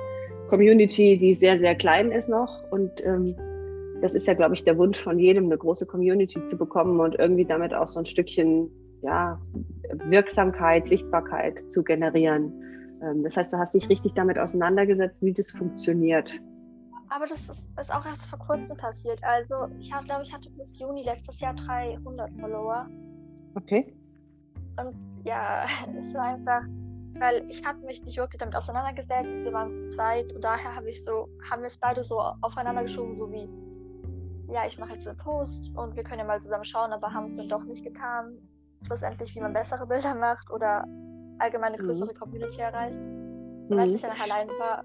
[0.48, 2.64] Community, die sehr, sehr klein ist noch.
[2.70, 3.36] Und ähm,
[4.02, 7.18] das ist ja, glaube ich, der Wunsch von jedem, eine große Community zu bekommen und
[7.18, 8.70] irgendwie damit auch so ein Stückchen
[9.02, 9.40] ja,
[10.08, 12.52] Wirksamkeit, Sichtbarkeit zu generieren.
[13.02, 16.40] Ähm, das heißt, du hast dich richtig damit auseinandergesetzt, wie das funktioniert.
[17.10, 19.22] Aber das ist, ist auch erst vor kurzem passiert.
[19.24, 22.86] Also ich glaube, ich hatte bis Juni letztes Jahr 300 Follower.
[23.56, 23.92] Okay.
[24.78, 24.94] Und
[25.24, 25.64] ja,
[25.98, 26.62] es war einfach,
[27.18, 29.44] weil ich hatte mich nicht wirklich damit auseinandergesetzt.
[29.44, 32.84] Wir waren zu zweit und daher habe ich so, haben wir es beide so aufeinander
[32.84, 33.48] geschoben, so wie,
[34.52, 37.32] ja, ich mache jetzt einen Post und wir können ja mal zusammen schauen, aber haben
[37.32, 38.38] es dann doch nicht getan.
[38.86, 40.86] Schlussendlich, wie man bessere Bilder macht oder
[41.40, 41.86] allgemeine mhm.
[41.86, 42.18] größere mhm.
[42.18, 43.00] Community erreicht.
[43.68, 43.96] Und als mhm.
[43.96, 44.82] ich dann allein war,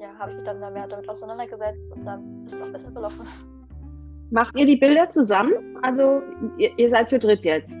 [0.00, 3.26] ja, habe ich mich dann mehr damit auseinandergesetzt und dann ist es auch besser gelaufen.
[4.30, 5.52] Macht ihr die Bilder zusammen?
[5.82, 6.22] Also
[6.58, 7.78] ihr, ihr seid zu dritt jetzt.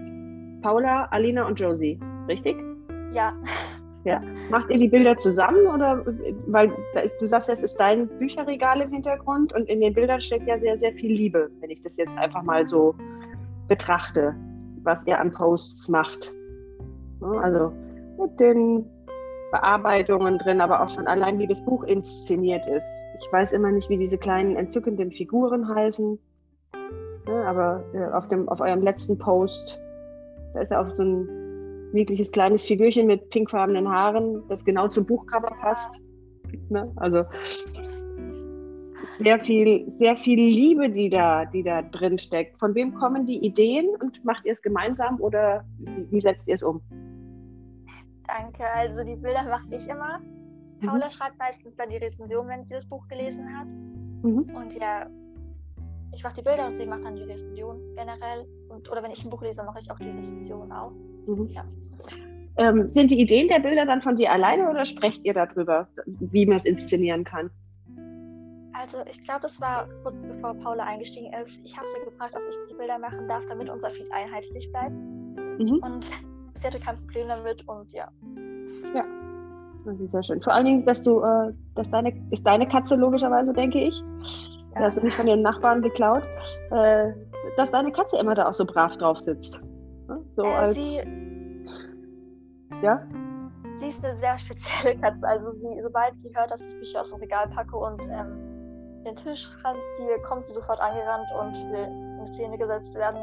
[0.62, 2.56] Paula, Alina und Josie, richtig?
[3.12, 3.34] Ja.
[4.04, 4.22] Ja.
[4.50, 6.04] Macht ihr die Bilder zusammen oder
[6.46, 6.72] weil
[7.20, 10.78] du sagst, es ist dein Bücherregal im Hintergrund und in den Bildern steckt ja sehr,
[10.78, 12.94] sehr viel Liebe, wenn ich das jetzt einfach mal so
[13.66, 14.34] betrachte,
[14.82, 16.32] was ihr an Posts macht.
[17.20, 17.72] Also
[18.18, 18.86] mit den
[19.50, 23.06] Bearbeitungen drin, aber auch schon allein, wie das Buch inszeniert ist.
[23.20, 26.18] Ich weiß immer nicht, wie diese kleinen entzückenden Figuren heißen,
[27.26, 29.80] aber äh, auf, dem, auf eurem letzten Post,
[30.54, 35.06] da ist ja auch so ein niedliches kleines Figürchen mit pinkfarbenen Haaren, das genau zum
[35.06, 36.00] Buchcover passt.
[36.68, 36.90] Ne?
[36.96, 37.24] Also
[39.18, 42.58] sehr viel, sehr viel Liebe, die da, die da drin steckt.
[42.58, 45.64] Von wem kommen die Ideen und macht ihr es gemeinsam oder
[46.10, 46.80] wie setzt ihr es um?
[48.28, 48.64] Danke.
[48.72, 50.18] Also die Bilder mache ich immer.
[50.80, 50.86] Mhm.
[50.86, 53.66] Paula schreibt meistens dann die Rezension, wenn sie das Buch gelesen hat.
[53.66, 54.54] Mhm.
[54.54, 55.06] Und ja,
[56.12, 58.46] ich mache die Bilder und sie macht dann die Rezension generell.
[58.68, 60.92] Und, oder wenn ich ein Buch lese, mache ich auch die Rezension auch.
[61.26, 61.48] Mhm.
[61.50, 61.64] Ja.
[62.56, 66.44] Ähm, sind die Ideen der Bilder dann von dir alleine oder sprecht ihr darüber, wie
[66.44, 67.50] man es inszenieren kann?
[68.72, 71.60] Also ich glaube, das war kurz bevor Paula eingestiegen ist.
[71.64, 74.92] Ich habe sie gefragt, ob ich die Bilder machen darf, damit unser Feed einheitlich bleibt.
[74.92, 75.80] Mhm.
[75.82, 76.08] Und
[76.60, 78.08] sie hatte kein Problem damit und ja.
[78.94, 79.04] Ja,
[79.84, 80.42] das ist sehr schön.
[80.42, 84.02] Vor allen Dingen, dass du, äh, dass deine, ist deine Katze logischerweise, denke ich.
[84.74, 84.80] Ja.
[84.80, 86.22] Hast du nicht von den Nachbarn geklaut,
[86.70, 87.12] äh,
[87.56, 89.60] dass deine Katze immer da auch so brav drauf sitzt.
[90.36, 91.00] So äh, als, sie,
[92.82, 93.02] ja?
[93.78, 95.26] Sie ist eine sehr spezielle Katze.
[95.26, 98.40] Also sie, sobald sie hört, dass ich Bücher aus dem Regal packe und ähm,
[99.04, 103.20] den Tisch ranziehe, kommt sie sofort angerannt und will in Szene gesetzt werden.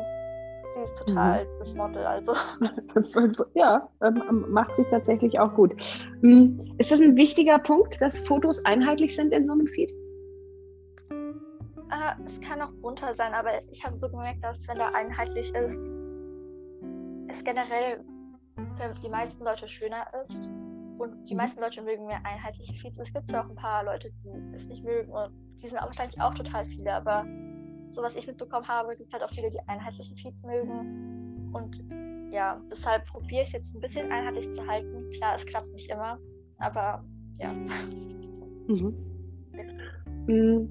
[0.75, 1.49] Sie ist total mhm.
[1.59, 2.33] das Model, also.
[3.53, 5.73] ja, ähm, macht sich tatsächlich auch gut.
[6.21, 9.89] Hm, ist das ein wichtiger Punkt, dass Fotos einheitlich sind in so einem Feed?
[11.09, 15.53] Äh, es kann auch bunter sein, aber ich habe so gemerkt, dass wenn der einheitlich
[15.55, 15.79] ist,
[17.29, 18.03] es generell
[18.77, 20.41] für die meisten Leute schöner ist.
[20.97, 21.37] Und die mhm.
[21.37, 22.99] meisten Leute mögen mehr einheitliche Feeds.
[22.99, 25.87] Es gibt zwar auch ein paar Leute, die es nicht mögen und die sind auch
[25.87, 27.25] wahrscheinlich auch total viele, aber
[27.95, 31.51] so was ich mitbekommen habe, gibt es halt auch viele, die einheitliche Feeds mögen.
[31.53, 31.81] Und
[32.31, 35.09] ja, deshalb probiere ich es jetzt ein bisschen einheitlich zu halten.
[35.11, 36.19] Klar, es klappt nicht immer,
[36.59, 37.03] aber
[37.39, 37.53] ja.
[38.67, 38.93] Mhm.
[40.27, 40.69] Mhm.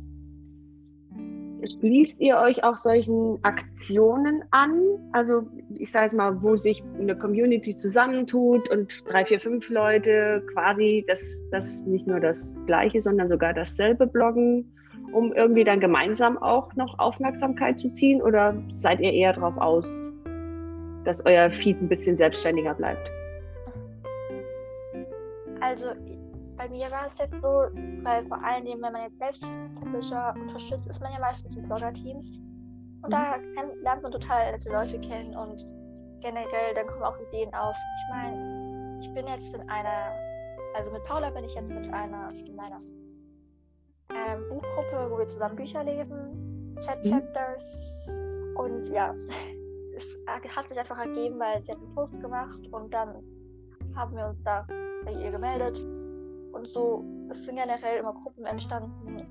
[1.67, 4.83] Schließt ihr euch auch solchen Aktionen an?
[5.13, 10.45] Also ich sage jetzt mal, wo sich eine Community zusammentut und drei, vier, fünf Leute
[10.53, 14.74] quasi das, das nicht nur das Gleiche, sondern sogar dasselbe bloggen,
[15.15, 18.21] um irgendwie dann gemeinsam auch noch Aufmerksamkeit zu ziehen?
[18.21, 20.13] Oder seid ihr eher darauf aus,
[21.05, 23.11] dass euer Feed ein bisschen selbstständiger bleibt?
[25.61, 25.87] Also
[26.57, 27.49] bei mir war es jetzt so,
[28.03, 29.47] weil vor allen Dingen, wenn man jetzt selbst
[29.81, 32.39] Publisher unterstützt, ist man ja meistens in Blogger-Teams.
[33.03, 33.11] Und mhm.
[33.11, 35.67] da kann, lernt man total nette Leute kennen und
[36.21, 37.77] generell, dann kommen auch Ideen auf.
[37.97, 40.13] Ich meine, ich bin jetzt in einer,
[40.75, 42.79] also mit Paula bin ich jetzt mit einer, in einer
[44.11, 47.79] ähm, Buchgruppe, wo wir zusammen Bücher lesen, Chat-Chapters.
[48.07, 48.57] Mhm.
[48.57, 49.15] Und ja,
[49.97, 53.23] es hat sich einfach ergeben, weil sie hat einen Post gemacht und dann
[53.95, 54.67] haben wir uns da
[55.05, 55.79] bei ihr gemeldet
[56.53, 57.05] und so.
[57.31, 59.27] Es sind generell immer Gruppen entstanden.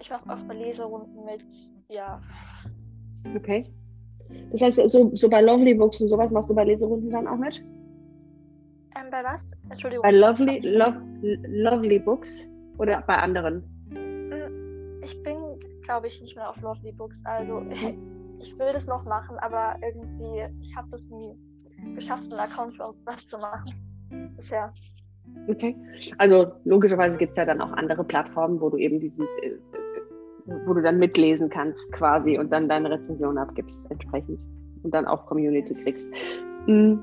[0.00, 1.44] Ich mache oft mal Leserunden mit,
[1.88, 2.20] ja.
[3.34, 3.64] Okay.
[4.52, 7.36] Das heißt, so, so bei Lovely Books und sowas machst du bei Leserunden dann auch
[7.36, 7.62] mit?
[8.96, 9.40] Ähm, bei was?
[9.70, 10.02] Entschuldigung.
[10.02, 10.92] Bei Lovely, Lo
[11.22, 13.62] Lovely Books oder bei anderen?
[15.06, 15.36] Ich bin,
[15.82, 17.24] glaube ich, nicht mehr auf Lovely Books.
[17.24, 17.64] Also
[18.40, 21.36] ich will das noch machen, aber irgendwie, ich habe das nie
[21.94, 23.72] geschafft, einen Account für uns zu machen.
[24.36, 24.72] Bisher.
[25.48, 25.76] Okay.
[26.18, 29.52] Also logischerweise gibt es ja dann auch andere Plattformen, wo du eben diesen, äh,
[30.66, 34.40] wo du dann mitlesen kannst quasi und dann deine Rezension abgibst entsprechend
[34.82, 36.06] und dann auch Community kriegst.
[36.66, 37.00] Hm.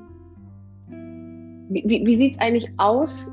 [1.70, 3.32] Wie, wie, wie sieht es eigentlich aus?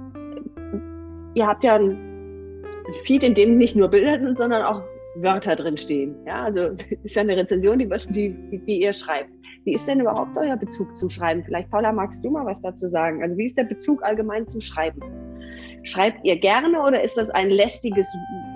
[1.35, 2.10] Ihr habt ja ein
[3.05, 4.83] Feed, in dem nicht nur Bilder sind, sondern auch
[5.17, 6.15] Wörter drin stehen.
[6.27, 6.71] Ja, also
[7.03, 9.31] ist ja eine Rezension, die, die, die ihr schreibt.
[9.65, 11.45] Wie ist denn überhaupt euer Bezug zum Schreiben?
[11.45, 13.23] Vielleicht, Paula, magst du mal was dazu sagen?
[13.23, 15.01] Also wie ist der Bezug allgemein zum Schreiben?
[15.83, 18.07] Schreibt ihr gerne oder ist das ein lästiges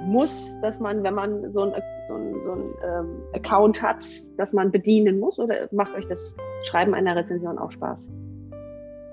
[0.04, 4.04] Muss, dass man, wenn man so ein, so ein, so ein ähm, Account hat,
[4.36, 5.38] dass man bedienen muss?
[5.38, 8.10] Oder macht euch das Schreiben einer Rezension auch Spaß?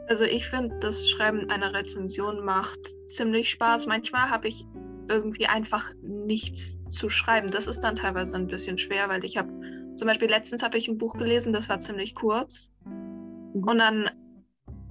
[0.08, 3.88] Also ich finde, das Schreiben einer Rezension macht ziemlich Spaß.
[3.88, 4.66] Manchmal habe ich
[5.10, 7.52] irgendwie einfach nichts zu schreiben.
[7.52, 9.52] Das ist dann teilweise ein bisschen schwer, weil ich habe
[9.96, 12.72] zum Beispiel letztens habe ich ein Buch gelesen, das war ziemlich kurz.
[12.86, 13.64] Mhm.
[13.64, 14.10] Und dann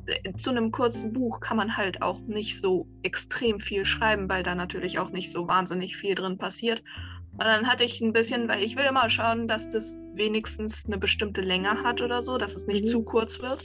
[0.06, 4.42] äh, zu einem kurzen Buch kann man halt auch nicht so extrem viel schreiben, weil
[4.42, 6.82] da natürlich auch nicht so wahnsinnig viel drin passiert.
[7.32, 10.98] Und dann hatte ich ein bisschen, weil ich will immer schauen, dass das wenigstens eine
[10.98, 12.90] bestimmte Länge hat oder so, dass es nicht mhm.
[12.90, 13.62] zu kurz wird.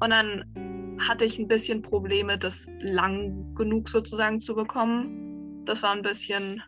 [0.00, 5.27] Und dann hatte ich ein bisschen Probleme, das lang genug sozusagen zu bekommen.
[5.68, 6.62] Das war ein bisschen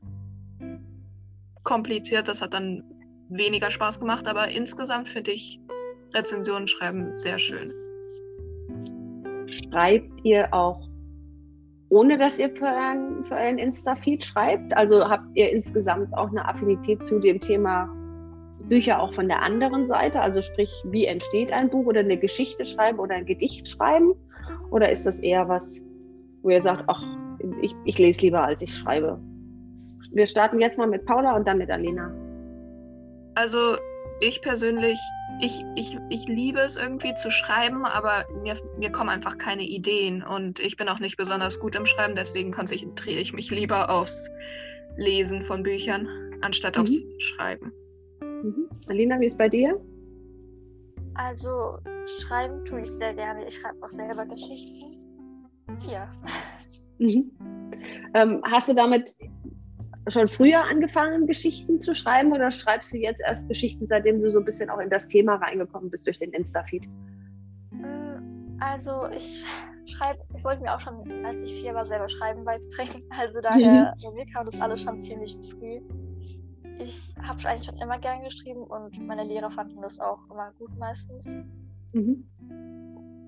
[1.62, 2.84] kompliziert, das hat dann
[3.30, 5.58] weniger Spaß gemacht, aber insgesamt finde ich
[6.12, 7.72] Rezensionen schreiben sehr schön.
[9.46, 10.86] Schreibt ihr auch,
[11.88, 14.76] ohne dass ihr für euren, für euren Insta-Feed schreibt?
[14.76, 17.88] Also habt ihr insgesamt auch eine Affinität zu dem Thema
[18.68, 20.20] Bücher auch von der anderen Seite?
[20.20, 24.12] Also sprich, wie entsteht ein Buch oder eine Geschichte schreiben oder ein Gedicht schreiben?
[24.70, 25.80] Oder ist das eher was,
[26.42, 27.02] wo ihr sagt, ach,
[27.60, 29.20] ich, ich lese lieber, als ich schreibe?
[30.12, 32.12] Wir starten jetzt mal mit Paula und dann mit Alena.
[33.34, 33.76] Also
[34.20, 34.98] ich persönlich,
[35.40, 40.22] ich, ich, ich liebe es irgendwie zu schreiben, aber mir, mir kommen einfach keine Ideen
[40.22, 44.28] und ich bin auch nicht besonders gut im Schreiben, deswegen konzentriere ich mich lieber aufs
[44.96, 46.08] Lesen von Büchern,
[46.42, 46.82] anstatt mhm.
[46.82, 47.72] aufs Schreiben.
[48.20, 48.68] Mhm.
[48.88, 49.80] Alina, wie ist bei dir?
[51.14, 53.46] Also schreiben tue ich sehr gerne.
[53.46, 54.96] Ich schreibe auch selber Geschichten.
[55.90, 56.10] Ja.
[57.00, 57.30] Mhm.
[58.14, 59.16] Ähm, hast du damit
[60.08, 64.38] schon früher angefangen, Geschichten zu schreiben oder schreibst du jetzt erst Geschichten, seitdem du so
[64.38, 66.86] ein bisschen auch in das Thema reingekommen bist durch den Insta-Feed?
[67.70, 69.44] Mm, also ich
[69.86, 73.02] schreibe, ich wollte mir auch schon, als ich vier war, selber schreiben beibringen.
[73.18, 74.14] Also daher, mhm.
[74.14, 75.80] mir kam das alles schon ziemlich früh.
[76.78, 80.76] Ich habe eigentlich schon immer gern geschrieben und meine Lehrer fanden das auch immer gut
[80.78, 81.24] meistens.
[81.92, 82.24] Mhm.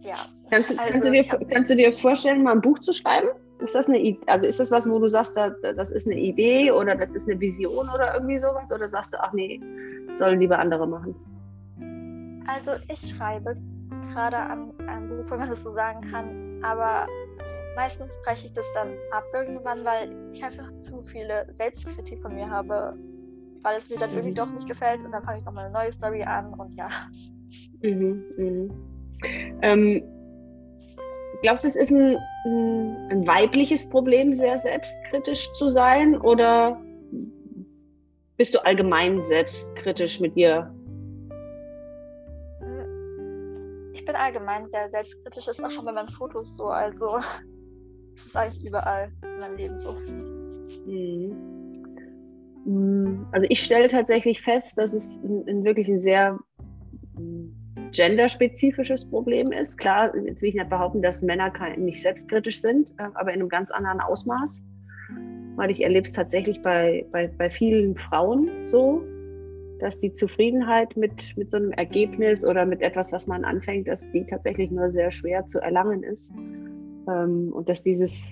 [0.01, 0.17] Ja.
[0.51, 3.29] Kannst, also, kannst, du dir, kannst du dir vorstellen, mal ein Buch zu schreiben?
[3.62, 6.94] Ist das eine also ist das was, wo du sagst, das ist eine Idee oder
[6.96, 8.72] das ist eine Vision oder irgendwie sowas?
[8.72, 9.61] Oder sagst du, ach nee,
[10.14, 11.14] sollen lieber andere machen?
[12.46, 13.57] Also ich schreibe
[14.12, 17.07] gerade an einem Buch, wenn man das so sagen kann, aber
[17.77, 22.48] meistens breche ich das dann ab irgendwann, weil ich einfach zu viele Selbstkritik von mir
[22.48, 22.96] habe,
[23.62, 25.92] weil es mir dann irgendwie doch nicht gefällt und dann fange ich nochmal eine neue
[25.92, 26.88] Story an und ja.
[27.83, 28.75] Mhm, mh.
[29.62, 30.03] ähm,
[31.42, 32.16] glaubst du, es ist ein,
[33.11, 36.20] ein weibliches Problem, sehr selbstkritisch zu sein?
[36.20, 36.81] Oder
[38.37, 40.72] bist du allgemein selbstkritisch mit dir?
[43.92, 46.66] Ich bin allgemein sehr selbstkritisch, ist auch schon bei meinen Fotos so.
[46.66, 47.18] Also,
[48.14, 49.92] das ist eigentlich überall in meinem Leben so.
[50.87, 51.52] Mhm.
[53.33, 56.38] Also ich stelle tatsächlich fest, dass es ein, ein wirklich ein sehr
[57.92, 59.78] genderspezifisches Problem ist.
[59.78, 63.48] Klar, jetzt will ich nicht behaupten, dass Männer nicht selbstkritisch sind, äh, aber in einem
[63.48, 64.62] ganz anderen Ausmaß.
[65.57, 69.02] Weil ich erlebe es tatsächlich bei, bei, bei vielen Frauen so,
[69.81, 74.11] dass die Zufriedenheit mit, mit so einem Ergebnis oder mit etwas, was man anfängt, dass
[74.12, 76.31] die tatsächlich nur sehr schwer zu erlangen ist.
[77.09, 78.28] Ähm, und dass dieses,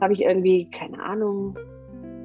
[0.00, 1.56] habe ich irgendwie, keine Ahnung,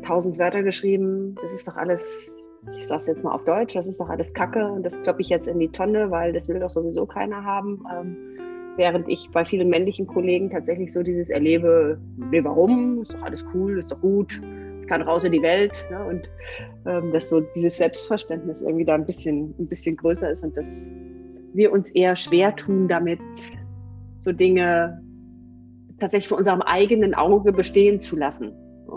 [0.06, 2.32] tausend Wörter geschrieben, das ist doch alles
[2.76, 5.22] ich sage es jetzt mal auf Deutsch, das ist doch alles Kacke und das kloppe
[5.22, 7.84] ich jetzt in die Tonne, weil das will doch sowieso keiner haben.
[7.94, 8.18] Ähm,
[8.76, 13.02] während ich bei vielen männlichen Kollegen tatsächlich so dieses erlebe, nee, warum?
[13.02, 14.40] Ist doch alles cool, ist doch gut,
[14.80, 15.86] es kann raus in die Welt.
[15.90, 16.06] Ne?
[16.06, 16.30] Und
[16.86, 20.80] ähm, dass so dieses Selbstverständnis irgendwie da ein bisschen, ein bisschen größer ist und dass
[21.54, 23.20] wir uns eher schwer tun, damit
[24.20, 25.02] so Dinge
[26.00, 28.54] tatsächlich vor unserem eigenen Auge bestehen zu lassen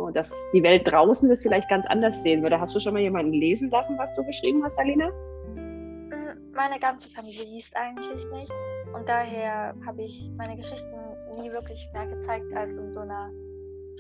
[0.09, 2.61] dass die Welt draußen das vielleicht ganz anders sehen würde.
[2.61, 5.11] Hast du schon mal jemanden lesen lassen, was du geschrieben hast, Alina?
[5.55, 8.53] Mm, meine ganze Familie liest eigentlich nicht.
[8.95, 10.97] Und daher habe ich meine Geschichten
[11.37, 13.31] nie wirklich mehr gezeigt als in so einer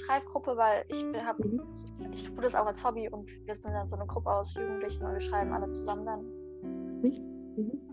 [0.04, 1.62] Schreibgruppe, weil ich habe, mhm.
[2.12, 5.04] ich tue das auch als Hobby und wir sind dann so eine Gruppe aus Jugendlichen
[5.04, 6.20] und wir schreiben alle zusammen dann.
[7.02, 7.54] Mhm.
[7.56, 7.89] mhm.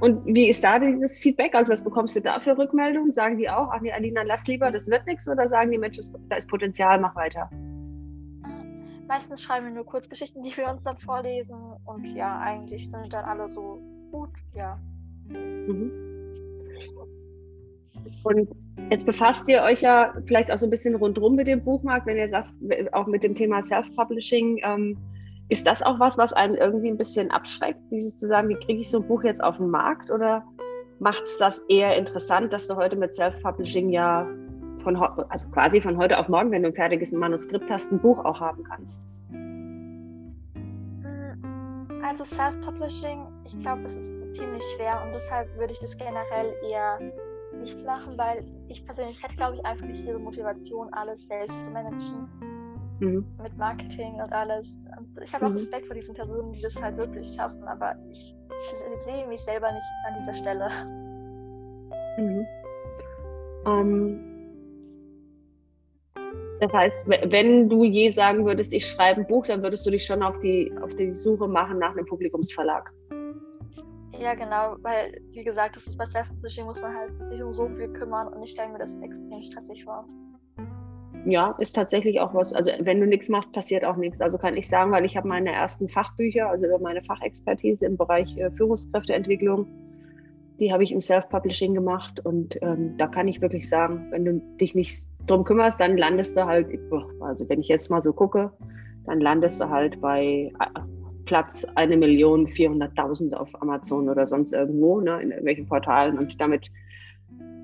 [0.00, 1.54] Und wie ist da dieses Feedback?
[1.54, 3.12] Also was bekommst du da für Rückmeldungen?
[3.12, 5.28] Sagen die auch, ach nee, Alina, lass lieber, das wird nichts?
[5.28, 7.48] Oder sagen die Menschen, da ist Potenzial, mach weiter?
[9.06, 11.56] Meistens schreiben wir nur Kurzgeschichten, die wir uns dann vorlesen.
[11.84, 13.78] Und ja, eigentlich sind dann alle so
[14.10, 14.78] gut, ja.
[15.28, 15.90] Mhm.
[18.24, 18.48] Und
[18.90, 22.16] jetzt befasst ihr euch ja vielleicht auch so ein bisschen rundherum mit dem Buchmarkt, wenn
[22.16, 22.48] ihr sagt,
[22.92, 24.60] auch mit dem Thema Self-Publishing.
[24.64, 24.98] Ähm,
[25.54, 28.80] ist das auch was, was einen irgendwie ein bisschen abschreckt, dieses zu sagen, wie kriege
[28.80, 30.10] ich so ein Buch jetzt auf den Markt?
[30.10, 30.44] Oder
[30.98, 34.26] macht es das eher interessant, dass du heute mit Self-Publishing ja
[34.82, 38.18] von, also quasi von heute auf morgen, wenn du ein fertiges Manuskript hast, ein Buch
[38.24, 39.00] auch haben kannst?
[42.02, 46.98] Also Self-Publishing, ich glaube, es ist ziemlich schwer und deshalb würde ich das generell eher
[47.60, 51.70] nicht machen, weil ich persönlich hätte, glaube ich, einfach nicht diese Motivation, alles selbst zu
[51.70, 52.53] managen.
[53.00, 53.24] Mhm.
[53.42, 54.72] Mit Marketing und alles.
[54.96, 55.56] Und ich habe auch mhm.
[55.56, 59.72] Respekt vor diesen Personen, die das halt wirklich schaffen, aber ich, ich sehe mich selber
[59.72, 60.68] nicht an dieser Stelle.
[62.18, 62.46] Mhm.
[63.66, 64.34] Um,
[66.60, 70.04] das heißt, wenn du je sagen würdest, ich schreibe ein Buch, dann würdest du dich
[70.04, 72.90] schon auf die, auf die Suche machen nach einem Publikumsverlag.
[74.18, 77.68] Ja, genau, weil, wie gesagt, das ist bei Self-Publishing, muss man halt sich um so
[77.68, 80.06] viel kümmern und ich stelle mir das extrem stressig vor.
[81.26, 82.52] Ja, ist tatsächlich auch was.
[82.52, 84.20] Also, wenn du nichts machst, passiert auch nichts.
[84.20, 87.96] Also, kann ich sagen, weil ich habe meine ersten Fachbücher, also über meine Fachexpertise im
[87.96, 89.66] Bereich äh, Führungskräfteentwicklung,
[90.60, 94.40] die habe ich im Self-Publishing gemacht und ähm, da kann ich wirklich sagen, wenn du
[94.60, 96.68] dich nicht drum kümmerst, dann landest du halt,
[97.20, 98.52] also wenn ich jetzt mal so gucke,
[99.06, 100.80] dann landest du halt bei äh,
[101.24, 106.70] Platz eine Million vierhunderttausend auf Amazon oder sonst irgendwo, ne, in irgendwelchen Portalen und damit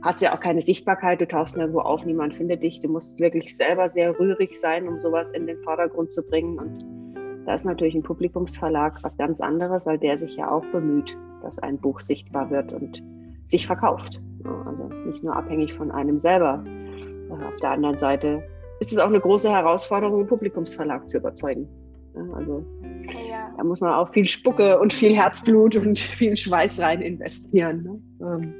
[0.02, 3.56] hast ja auch keine Sichtbarkeit, du tauchst nirgendwo auf, niemand findet dich, du musst wirklich
[3.56, 6.84] selber sehr rührig sein, um sowas in den Vordergrund zu bringen und
[7.46, 11.58] da ist natürlich ein Publikumsverlag was ganz anderes, weil der sich ja auch bemüht, dass
[11.58, 13.02] ein Buch sichtbar wird und
[13.44, 14.20] sich verkauft.
[14.44, 16.62] Also nicht nur abhängig von einem selber.
[17.30, 18.42] Auf der anderen Seite
[18.80, 21.68] ist es auch eine große Herausforderung, einen Publikumsverlag zu überzeugen.
[22.34, 22.64] Also
[23.28, 23.52] ja.
[23.56, 28.02] da muss man auch viel Spucke und viel Herzblut und viel Schweiß rein investieren.
[28.20, 28.54] Ne?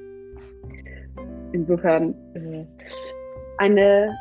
[1.52, 2.64] Insofern äh,
[3.58, 4.16] eine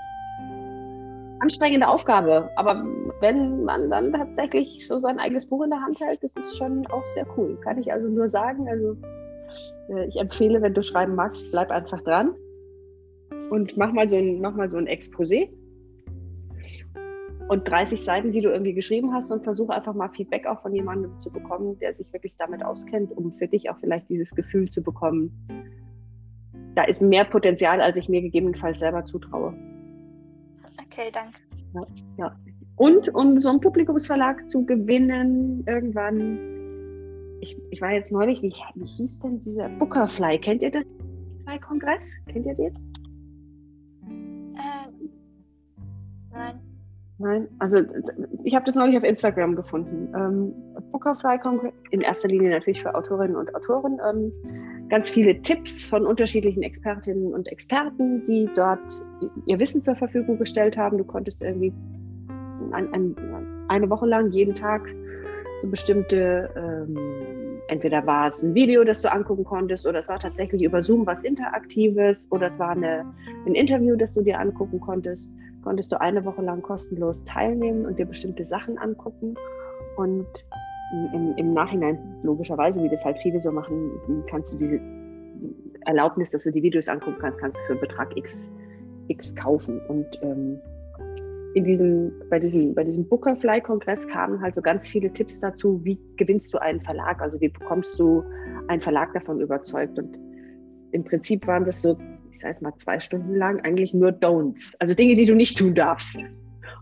[1.40, 2.50] anstrengende Aufgabe.
[2.56, 2.84] Aber
[3.22, 6.86] wenn man dann tatsächlich so sein eigenes Buch in der Hand hält, das ist schon
[6.88, 7.58] auch sehr cool.
[7.64, 8.68] Kann ich also nur sagen.
[8.68, 8.98] Also
[9.90, 12.34] äh, ich empfehle, wenn du schreiben magst, bleib einfach dran
[13.50, 15.50] und mach mal so ein, mach mal so ein Exposé
[17.50, 20.74] und 30 Seiten, die du irgendwie geschrieben hast und versuche einfach mal Feedback auch von
[20.74, 24.70] jemandem zu bekommen, der sich wirklich damit auskennt, um für dich auch vielleicht dieses Gefühl
[24.70, 25.32] zu bekommen,
[26.76, 29.54] da ist mehr Potenzial, als ich mir gegebenenfalls selber zutraue.
[30.86, 31.40] Okay, danke.
[31.74, 31.86] Ja,
[32.18, 32.36] ja.
[32.76, 36.40] Und um so einen Publikumsverlag zu gewinnen, irgendwann,
[37.42, 40.40] ich, ich war jetzt neulich, wie, wie hieß denn dieser Bookerfly?
[40.40, 40.84] Kennt ihr das?
[41.62, 42.14] Kongress?
[42.28, 42.78] Kennt ihr den?
[47.18, 47.80] Nein, also
[48.44, 50.14] ich habe das neulich auf Instagram gefunden.
[50.16, 50.54] Ähm,
[50.92, 54.00] Bookerfly Congress, in erster Linie natürlich für Autorinnen und Autoren.
[54.10, 54.32] Ähm,
[54.90, 58.80] ganz viele Tipps von unterschiedlichen Expertinnen und Experten, die dort
[59.46, 60.98] ihr Wissen zur Verfügung gestellt haben.
[60.98, 61.74] Du konntest irgendwie
[62.72, 63.16] ein, ein,
[63.68, 64.94] eine Woche lang jeden Tag
[65.62, 66.98] so bestimmte, ähm,
[67.68, 71.06] entweder war es ein Video, das du angucken konntest, oder es war tatsächlich über Zoom
[71.06, 73.06] was Interaktives, oder es war eine,
[73.46, 75.30] ein Interview, das du dir angucken konntest
[75.64, 79.36] konntest du eine Woche lang kostenlos teilnehmen und dir bestimmte Sachen angucken.
[79.98, 80.28] Und
[80.92, 83.92] im, im Nachhinein, logischerweise, wie das halt viele so machen,
[84.30, 84.80] kannst du diese
[85.86, 88.52] Erlaubnis, dass du die Videos angucken kannst, kannst du für Betrag X,
[89.08, 89.80] X kaufen.
[89.88, 90.60] Und ähm,
[91.56, 96.00] in diesem, bei diesem, bei diesem Bookerfly-Kongress kamen halt so ganz viele Tipps dazu, wie
[96.18, 98.24] gewinnst du einen Verlag, also wie bekommst du
[98.68, 99.98] einen Verlag davon überzeugt.
[99.98, 100.18] Und
[100.92, 101.98] im Prinzip waren das so
[102.40, 104.72] ich sage jetzt mal zwei Stunden lang, eigentlich nur Don'ts.
[104.80, 106.16] Also Dinge, die du nicht tun darfst.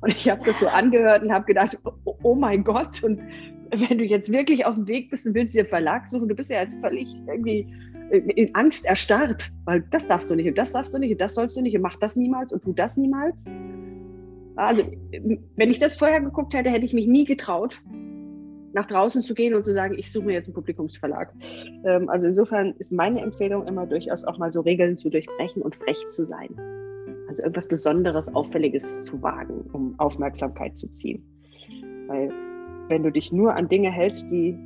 [0.02, 3.24] Und ich habe das so angehört und habe gedacht, oh, oh, mein Gott, und
[3.72, 6.50] wenn du jetzt wirklich auf dem Weg bist und willst dir Verlag suchen, du bist
[6.50, 7.68] ja jetzt völlig irgendwie
[8.12, 11.36] in Angst erstarrt, weil das darfst du nicht und das darfst du nicht und das
[11.36, 13.46] sollst du nicht und mach das niemals und tu das niemals.
[14.56, 14.84] Also,
[15.56, 17.82] wenn ich das vorher geguckt hätte, hätte ich mich nie getraut,
[18.74, 21.34] nach draußen zu gehen und zu sagen, ich suche mir jetzt einen Publikumsverlag.
[21.84, 25.76] Ähm, also insofern ist meine Empfehlung immer durchaus auch mal so Regeln zu durchbrechen und
[25.76, 26.50] frech zu sein.
[27.28, 31.24] Also irgendwas Besonderes, Auffälliges zu wagen, um Aufmerksamkeit zu ziehen.
[32.08, 32.32] Weil
[32.88, 34.58] wenn du dich nur an Dinge hältst, die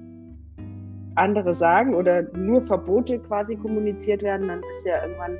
[1.15, 5.37] andere sagen oder nur Verbote quasi kommuniziert werden, dann ist ja irgendwann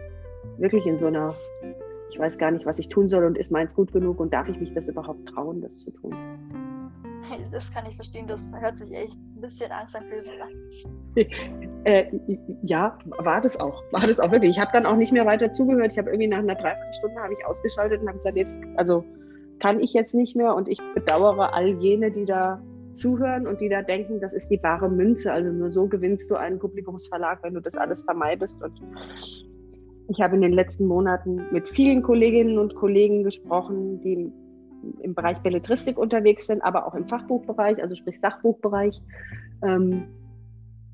[0.57, 1.33] wirklich in so einer,
[2.09, 4.49] ich weiß gar nicht, was ich tun soll und ist meins gut genug und darf
[4.49, 6.15] ich mich das überhaupt trauen, das zu tun
[7.51, 8.27] das kann ich verstehen.
[8.27, 10.49] Das hört sich echt ein bisschen angsteinflößend an.
[11.83, 12.05] Äh,
[12.61, 13.81] ja, war das auch.
[13.91, 14.51] War das auch wirklich.
[14.51, 15.91] Ich habe dann auch nicht mehr weiter zugehört.
[15.91, 19.03] Ich habe irgendwie nach einer Dreiviertelstunde habe ich ausgeschaltet und habe gesagt, jetzt, also
[19.59, 22.61] kann ich jetzt nicht mehr und ich bedauere all jene, die da
[22.95, 25.31] zuhören und die da denken, das ist die bare Münze.
[25.31, 28.61] Also nur so gewinnst du einen Publikumsverlag, wenn du das alles vermeidest.
[28.61, 28.79] Und
[30.09, 34.31] Ich habe in den letzten Monaten mit vielen Kolleginnen und Kollegen gesprochen, die
[35.01, 38.99] im Bereich Belletristik unterwegs sind, aber auch im Fachbuchbereich, also sprich Sachbuchbereich,
[39.63, 40.07] ähm,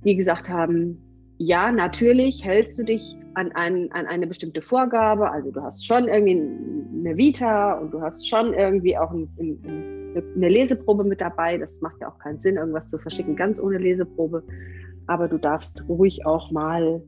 [0.04, 1.07] die gesagt haben,
[1.38, 5.30] ja, natürlich hältst du dich an, ein, an eine bestimmte Vorgabe.
[5.30, 10.24] Also du hast schon irgendwie eine Vita und du hast schon irgendwie auch ein, ein,
[10.36, 11.58] eine Leseprobe mit dabei.
[11.58, 14.44] Das macht ja auch keinen Sinn, irgendwas zu verschicken, ganz ohne Leseprobe.
[15.06, 17.04] Aber du darfst ruhig auch mal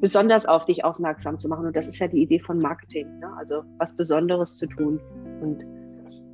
[0.00, 1.66] besonders auf dich aufmerksam zu machen.
[1.66, 3.18] Und das ist ja die Idee von Marketing.
[3.18, 3.30] Ne?
[3.36, 5.00] Also was Besonderes zu tun
[5.42, 5.66] und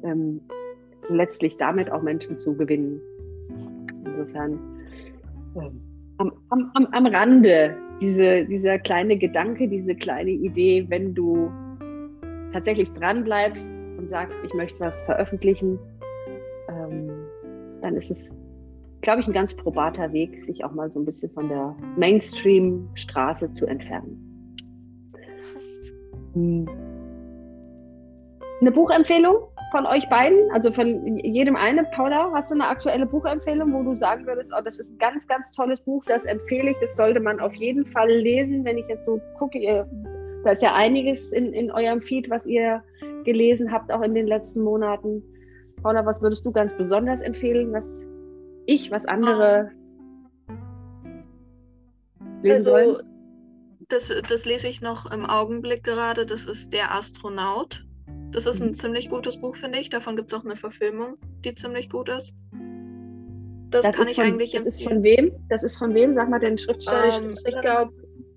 [0.04, 0.40] ähm,
[1.08, 3.00] letztlich damit auch Menschen zu gewinnen.
[4.04, 4.60] Insofern.
[5.56, 11.50] Ähm, am, am, am, am Rande diese, dieser kleine Gedanke, diese kleine Idee, wenn du
[12.52, 15.78] tatsächlich dran bleibst und sagst, ich möchte was veröffentlichen,
[16.68, 17.10] ähm,
[17.82, 18.30] dann ist es,
[19.02, 23.52] glaube ich, ein ganz probater Weg, sich auch mal so ein bisschen von der Mainstream-Straße
[23.52, 24.20] zu entfernen.
[26.34, 26.68] Hm.
[28.60, 29.36] Eine Buchempfehlung?
[29.74, 33.96] Von euch beiden, also von jedem eine, Paula, hast du eine aktuelle Buchempfehlung, wo du
[33.96, 37.18] sagen würdest, oh, das ist ein ganz, ganz tolles Buch, das empfehle ich, das sollte
[37.18, 39.84] man auf jeden Fall lesen, wenn ich jetzt so gucke, ihr,
[40.44, 42.84] da ist ja einiges in, in eurem Feed, was ihr
[43.24, 45.24] gelesen habt, auch in den letzten Monaten.
[45.82, 48.06] Paula, was würdest du ganz besonders empfehlen, was
[48.66, 49.72] ich, was andere
[52.42, 52.96] lesen also, sollen?
[53.88, 57.84] Das, das lese ich noch im Augenblick gerade, das ist Der Astronaut
[58.34, 58.74] das ist ein mhm.
[58.74, 59.90] ziemlich gutes Buch, finde ich.
[59.90, 62.34] Davon gibt es auch eine Verfilmung, die ziemlich gut ist.
[63.70, 64.80] Das, das kann ich von, eigentlich Das empfehlen.
[64.80, 65.32] ist von wem?
[65.48, 66.14] Das ist von wem?
[66.14, 67.16] Sag mal den Schriftsteller.
[67.16, 67.92] Um, ähm, ich glaube,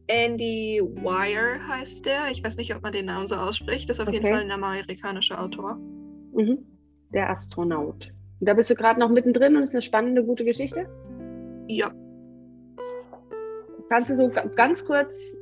[0.05, 2.29] Andy Wire heißt der.
[2.31, 3.89] Ich weiß nicht, ob man den Namen so ausspricht.
[3.89, 4.17] Das ist auf okay.
[4.17, 5.75] jeden Fall ein amerikanischer Autor.
[6.33, 6.59] Mhm.
[7.11, 8.11] Der Astronaut.
[8.39, 10.87] Und da bist du gerade noch mittendrin und es ist eine spannende, gute Geschichte?
[11.67, 11.91] Ja.
[13.89, 15.35] Kannst du so ganz kurz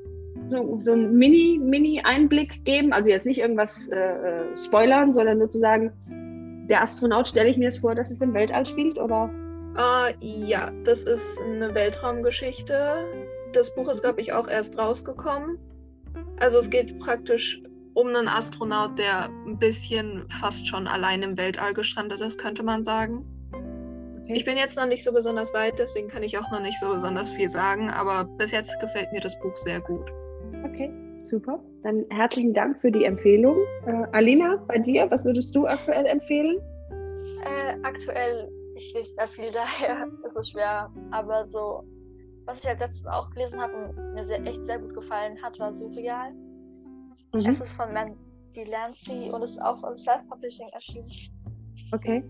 [0.49, 2.93] so, so einen Mini, Mini-Einblick geben?
[2.93, 5.91] Also jetzt nicht irgendwas äh, äh spoilern, sondern nur zu sagen,
[6.69, 9.29] der Astronaut, stelle ich mir es vor, dass es im Weltall spielt, oder?
[9.77, 13.05] Uh, ja, das ist eine Weltraumgeschichte.
[13.53, 15.57] Das Buch ist, glaube ich, auch erst rausgekommen.
[16.39, 17.61] Also es geht praktisch
[17.93, 22.83] um einen Astronaut, der ein bisschen fast schon allein im Weltall gestrandet ist, könnte man
[22.83, 23.25] sagen.
[24.23, 24.33] Okay.
[24.33, 26.89] Ich bin jetzt noch nicht so besonders weit, deswegen kann ich auch noch nicht so
[26.89, 30.11] besonders viel sagen, aber bis jetzt gefällt mir das Buch sehr gut.
[30.65, 30.91] Okay,
[31.25, 31.59] super.
[31.83, 33.55] Dann herzlichen Dank für die Empfehlung.
[33.85, 36.57] Äh, Alina, bei dir, was würdest du aktuell empfehlen?
[36.89, 40.91] Äh, aktuell, ich lese sehr viel, daher ist es schwer.
[41.11, 41.83] Aber so,
[42.45, 45.59] was ich halt letztens auch gelesen habe und mir sehr, echt sehr gut gefallen hat,
[45.59, 46.33] war Surreal.
[47.33, 47.45] Mhm.
[47.45, 51.11] Es ist von Mandy Lancy und ist auch im Self-Publishing erschienen.
[51.93, 52.23] Okay.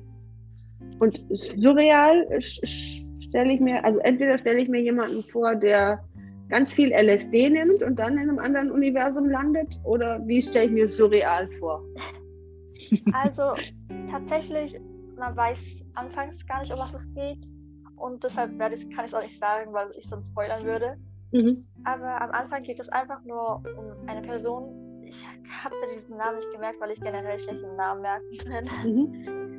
[0.99, 6.03] Und Surreal stelle ich mir, also entweder stelle ich mir jemanden vor, der
[6.49, 9.79] ganz viel LSD nimmt und dann in einem anderen Universum landet?
[9.83, 11.83] Oder wie stelle ich mir das surreal vor?
[13.13, 13.53] Also
[14.09, 14.79] tatsächlich,
[15.17, 17.47] man weiß anfangs gar nicht, um was es geht.
[17.95, 20.97] Und deshalb werde ich, kann ich es auch nicht sagen, weil ich sonst spoilern würde.
[21.31, 21.65] Mhm.
[21.85, 25.03] Aber am Anfang geht es einfach nur um eine Person.
[25.05, 25.25] Ich
[25.63, 28.25] habe mir diesen Namen nicht gemerkt, weil ich generell schlecht den Namen merken
[28.83, 28.93] bin.
[28.93, 29.54] Mhm.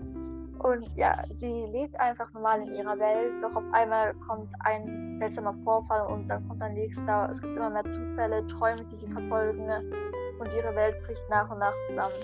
[0.66, 5.54] Und ja, sie lebt einfach normal in ihrer Welt, doch auf einmal kommt ein seltsamer
[5.54, 7.28] Vorfall und dann kommt ein nächster.
[7.30, 9.68] Es gibt immer mehr Zufälle, Träume, die sie verfolgen
[10.40, 12.14] und ihre Welt bricht nach und nach zusammen.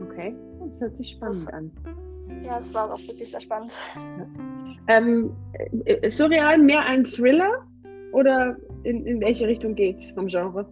[0.00, 1.70] Okay, das hört sich spannend das, an.
[2.42, 3.74] Ja, es war auch wirklich sehr spannend.
[4.86, 5.36] Ähm,
[5.84, 7.66] äh, surreal mehr ein Thriller
[8.12, 10.64] oder in, in welche Richtung geht es vom Genre?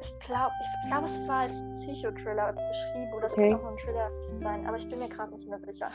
[0.00, 3.50] Ich glaube, ich glaub, es war als Psychothriller beschrieben oder es okay.
[3.50, 5.88] kann auch ein Thriller sein, aber ich bin mir gerade nicht mehr sicher.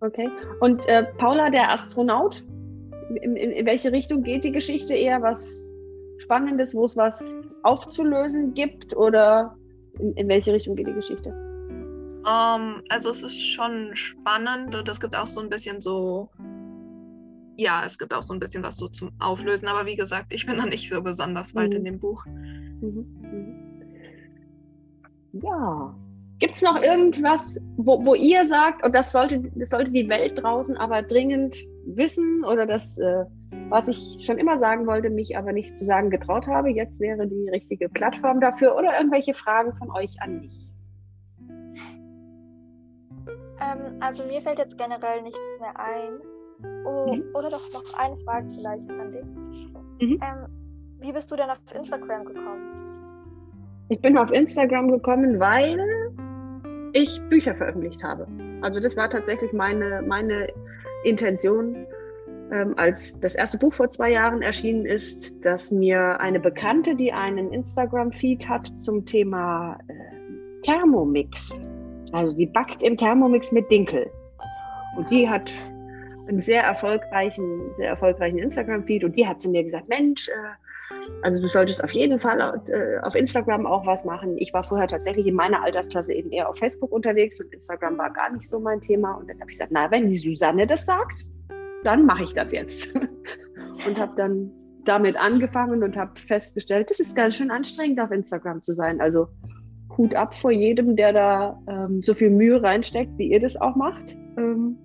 [0.00, 0.28] Okay.
[0.60, 2.44] Und äh, Paula, der Astronaut,
[3.08, 4.94] in, in, in, welche Richtung geht die Geschichte?
[4.94, 5.70] Eher was
[6.18, 7.18] Spannendes, wo es was
[7.62, 9.56] aufzulösen gibt oder
[9.98, 11.30] in, in welche Richtung geht die Geschichte?
[12.24, 16.30] Um, ähm, also es ist schon spannend und es gibt auch so ein bisschen so,
[17.56, 20.46] ja, es gibt auch so ein bisschen was so zum Auflösen, aber wie gesagt, ich
[20.46, 21.78] bin noch nicht so besonders weit mhm.
[21.78, 22.24] in dem Buch.
[22.26, 23.72] Mhm.
[25.32, 25.94] Ja.
[26.38, 30.42] Gibt es noch irgendwas, wo, wo ihr sagt, und das sollte, das sollte die Welt
[30.42, 33.24] draußen aber dringend wissen oder das, äh,
[33.68, 37.28] was ich schon immer sagen wollte, mich aber nicht zu sagen getraut habe, jetzt wäre
[37.28, 40.68] die richtige Plattform dafür oder irgendwelche Fragen von euch an mich?
[43.60, 46.31] Ähm, also mir fällt jetzt generell nichts mehr ein.
[46.84, 47.24] Oh, mhm.
[47.34, 49.68] Oder doch noch eine Frage vielleicht an dich.
[50.00, 50.20] Mhm.
[50.22, 50.46] Ähm,
[51.00, 52.86] wie bist du denn auf Instagram gekommen?
[53.88, 55.78] Ich bin auf Instagram gekommen, weil
[56.92, 58.26] ich Bücher veröffentlicht habe.
[58.60, 60.48] Also das war tatsächlich meine, meine
[61.04, 61.86] Intention.
[62.52, 67.12] ähm, als das erste Buch vor zwei Jahren erschienen ist, dass mir eine Bekannte, die
[67.12, 71.50] einen Instagram-Feed hat zum Thema äh, Thermomix,
[72.12, 74.10] also die backt im Thermomix mit Dinkel.
[74.96, 75.50] Und die hat
[76.28, 80.32] einen sehr erfolgreichen, sehr erfolgreichen Instagram-Feed und die hat zu mir gesagt, Mensch, äh,
[81.22, 84.36] also du solltest auf jeden Fall äh, auf Instagram auch was machen.
[84.38, 88.10] Ich war vorher tatsächlich in meiner Altersklasse eben eher auf Facebook unterwegs und Instagram war
[88.12, 89.14] gar nicht so mein Thema.
[89.14, 91.24] Und dann habe ich gesagt, na, wenn die Susanne das sagt,
[91.84, 92.94] dann mache ich das jetzt.
[93.86, 94.50] und habe dann
[94.84, 99.00] damit angefangen und habe festgestellt, das ist ganz schön anstrengend, auf Instagram zu sein.
[99.00, 99.28] Also
[99.96, 103.76] Hut ab vor jedem, der da ähm, so viel Mühe reinsteckt, wie ihr das auch
[103.76, 104.16] macht.
[104.36, 104.76] Ähm,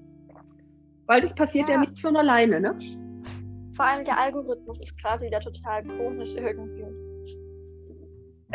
[1.07, 1.75] weil das passiert ja.
[1.75, 2.77] ja nichts von alleine, ne?
[3.73, 6.85] Vor allem der Algorithmus ist gerade wieder total komisch irgendwie.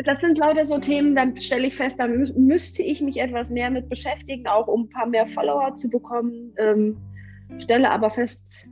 [0.05, 3.51] Das sind lauter so Themen, dann stelle ich fest, da mü müsste ich mich etwas
[3.51, 6.53] mehr mit beschäftigen, auch um ein paar mehr Follower zu bekommen.
[6.57, 6.97] Ähm,
[7.59, 8.69] stelle aber fest,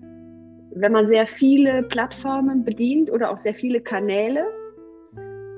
[0.74, 4.46] wenn man sehr viele Plattformen bedient oder auch sehr viele Kanäle,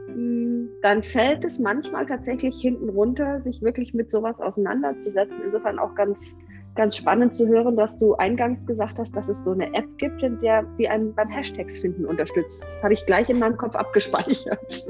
[0.09, 5.43] hm, dann fällt es manchmal tatsächlich hinten runter, sich wirklich mit sowas auseinanderzusetzen.
[5.45, 6.37] Insofern auch ganz
[6.75, 10.23] ganz spannend zu hören, dass du eingangs gesagt hast, dass es so eine App gibt,
[10.23, 12.63] in der die einen beim Hashtags finden unterstützt.
[12.63, 14.87] Das habe ich gleich in meinem Kopf abgespeichert.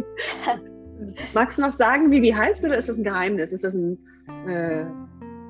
[1.35, 3.53] Magst du noch sagen, wie die heißt oder ist das ein Geheimnis?
[3.53, 3.99] Ist das ein,
[4.47, 4.85] äh,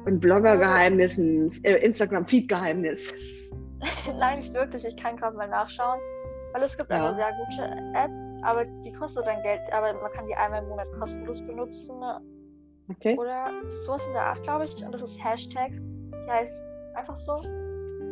[0.06, 3.12] ein Blogger-Geheimnis, ein äh, Instagram-Feed-Geheimnis?
[4.18, 4.84] Nein, nicht wirklich.
[4.86, 6.00] Ich kann gerade mal nachschauen.
[6.52, 7.06] Weil es gibt ja.
[7.06, 7.62] eine sehr gute
[7.94, 8.10] App,
[8.42, 9.60] aber die kostet dann Geld.
[9.72, 11.94] Aber man kann die einmal im Monat kostenlos benutzen.
[12.88, 13.16] Okay.
[13.18, 13.50] Oder
[13.84, 14.84] sowas in der Art, glaube ich.
[14.84, 15.90] Und das ist Hashtags.
[16.26, 16.64] Die heißt
[16.94, 17.32] einfach so.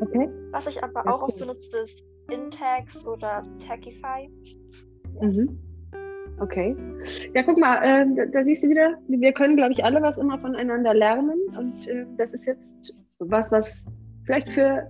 [0.01, 0.29] Okay.
[0.53, 4.31] Was ich aber auch oft benutze, ist Intex oder Tagify.
[5.21, 5.59] Mhm.
[6.41, 6.75] Okay.
[7.35, 10.17] Ja, guck mal, äh, da, da, siehst du wieder, wir können, glaube ich, alle was
[10.17, 11.39] immer voneinander lernen.
[11.59, 13.85] Und äh, das ist jetzt was, was
[14.25, 14.87] vielleicht für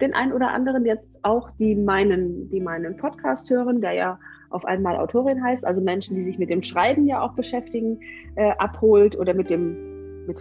[0.00, 4.18] den einen oder anderen jetzt auch, die meinen, die meinen Podcast hören, der ja
[4.50, 8.00] auf einmal Autorin heißt, also Menschen, die sich mit dem Schreiben ja auch beschäftigen,
[8.36, 10.38] äh, abholt oder mit dem, mit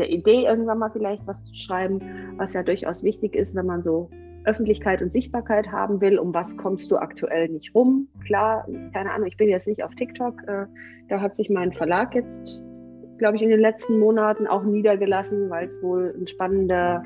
[0.00, 2.00] der Idee, irgendwann mal vielleicht was zu schreiben,
[2.36, 4.10] was ja durchaus wichtig ist, wenn man so
[4.44, 6.18] Öffentlichkeit und Sichtbarkeit haben will.
[6.18, 8.08] Um was kommst du aktuell nicht rum?
[8.24, 10.42] Klar, keine Ahnung, ich bin jetzt nicht auf TikTok.
[10.46, 10.66] Äh,
[11.08, 12.62] da hat sich mein Verlag jetzt,
[13.18, 17.04] glaube ich, in den letzten Monaten auch niedergelassen, weil es wohl ein spannender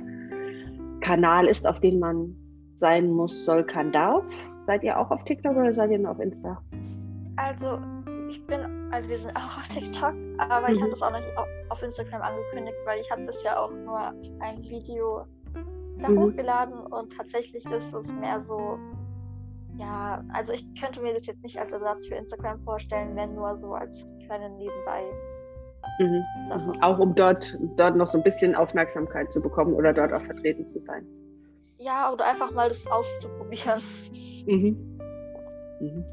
[1.00, 2.36] Kanal ist, auf den man
[2.76, 4.24] sein muss, soll, kann, darf.
[4.66, 6.62] Seid ihr auch auf TikTok oder seid ihr nur auf Insta?
[7.36, 7.78] Also
[8.28, 8.60] ich bin,
[8.92, 10.74] also wir sind auch auf TikTok, aber mhm.
[10.74, 11.36] ich habe das auch noch nicht
[11.68, 13.98] auf Instagram angekündigt, weil ich habe das ja auch nur
[14.40, 15.26] ein Video
[16.00, 16.20] da mhm.
[16.20, 18.78] hochgeladen und tatsächlich ist es mehr so,
[19.76, 23.56] ja, also ich könnte mir das jetzt nicht als Ersatz für Instagram vorstellen, wenn nur
[23.56, 25.02] so als kleine Nebenbei.
[25.98, 26.24] Mhm.
[26.82, 30.68] Auch um dort, dort noch so ein bisschen Aufmerksamkeit zu bekommen oder dort auch vertreten
[30.68, 31.06] zu sein.
[31.78, 33.80] Ja, oder einfach mal das auszuprobieren.
[34.46, 34.90] Mhm.
[35.80, 36.04] Mhm.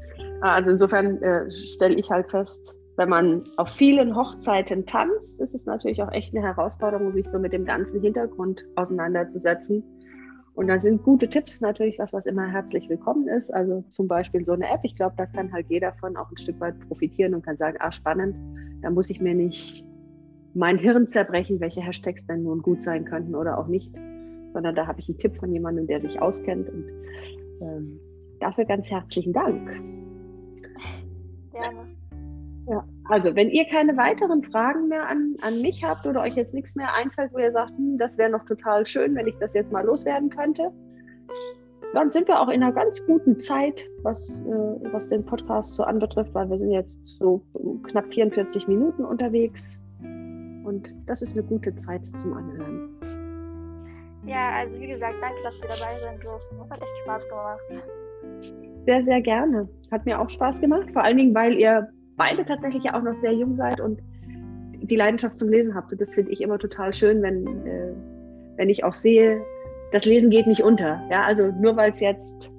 [0.42, 5.54] Ah, also insofern äh, stelle ich halt fest, wenn man auf vielen Hochzeiten tanzt, ist
[5.54, 9.84] es natürlich auch echt eine Herausforderung, sich so mit dem ganzen Hintergrund auseinanderzusetzen.
[10.54, 13.54] Und da sind gute Tipps natürlich was, was immer herzlich willkommen ist.
[13.54, 14.80] Also zum Beispiel so eine App.
[14.82, 17.76] Ich glaube, da kann halt jeder von auch ein Stück weit profitieren und kann sagen,
[17.78, 18.34] ah, spannend,
[18.82, 19.86] da muss ich mir nicht
[20.54, 23.94] mein Hirn zerbrechen, welche Hashtags denn nun gut sein könnten oder auch nicht,
[24.52, 26.68] sondern da habe ich einen Tipp von jemandem, der sich auskennt.
[26.68, 26.84] Und
[27.62, 28.00] ähm,
[28.40, 30.01] dafür ganz herzlichen Dank.
[31.52, 31.96] Gerne.
[32.68, 36.54] Ja, also wenn ihr keine weiteren Fragen mehr an, an mich habt oder euch jetzt
[36.54, 39.54] nichts mehr einfällt, wo ihr sagt, hm, das wäre noch total schön, wenn ich das
[39.54, 40.70] jetzt mal loswerden könnte,
[41.92, 45.82] dann sind wir auch in einer ganz guten Zeit, was, äh, was den Podcast so
[45.82, 47.42] anbetrifft, weil wir sind jetzt so
[47.82, 49.80] knapp 44 Minuten unterwegs
[50.64, 52.88] und das ist eine gute Zeit zum Anhören.
[54.24, 56.56] Ja, also wie gesagt, danke, dass wir dabei sein durften.
[56.58, 58.71] Das hat echt Spaß gemacht.
[58.86, 59.68] Sehr, sehr gerne.
[59.90, 63.14] Hat mir auch Spaß gemacht, vor allen Dingen, weil ihr beide tatsächlich ja auch noch
[63.14, 64.00] sehr jung seid und
[64.82, 65.92] die Leidenschaft zum Lesen habt.
[65.92, 67.92] Und das finde ich immer total schön, wenn, äh,
[68.56, 69.42] wenn ich auch sehe,
[69.92, 71.00] das Lesen geht nicht unter.
[71.10, 72.50] Ja, also nur weil es jetzt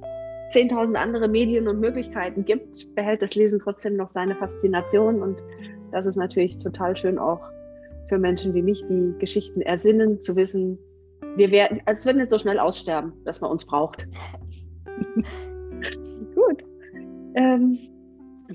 [0.54, 5.22] 10.000 andere Medien und Möglichkeiten gibt, behält das Lesen trotzdem noch seine Faszination.
[5.22, 5.44] Und
[5.92, 7.42] das ist natürlich total schön auch
[8.08, 10.78] für Menschen wie mich, die Geschichten ersinnen, zu wissen,
[11.36, 14.08] wir werden, also es wird nicht so schnell aussterben, dass man uns braucht.
[16.36, 16.64] Gut.
[17.36, 17.78] Ähm,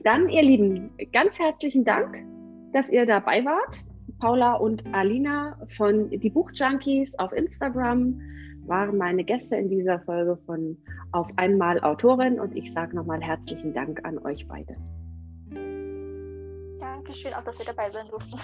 [0.04, 2.24] dann, ihr Lieben, ganz herzlichen Dank,
[2.72, 3.84] dass ihr dabei wart.
[4.18, 8.20] Paula und Alina von Die Buchjunkies auf Instagram
[8.66, 10.76] waren meine Gäste in dieser Folge von
[11.12, 14.76] Auf einmal Autorin und ich sage nochmal herzlichen Dank an euch beide.
[16.78, 18.38] Dankeschön, auch dass ihr dabei sein durften.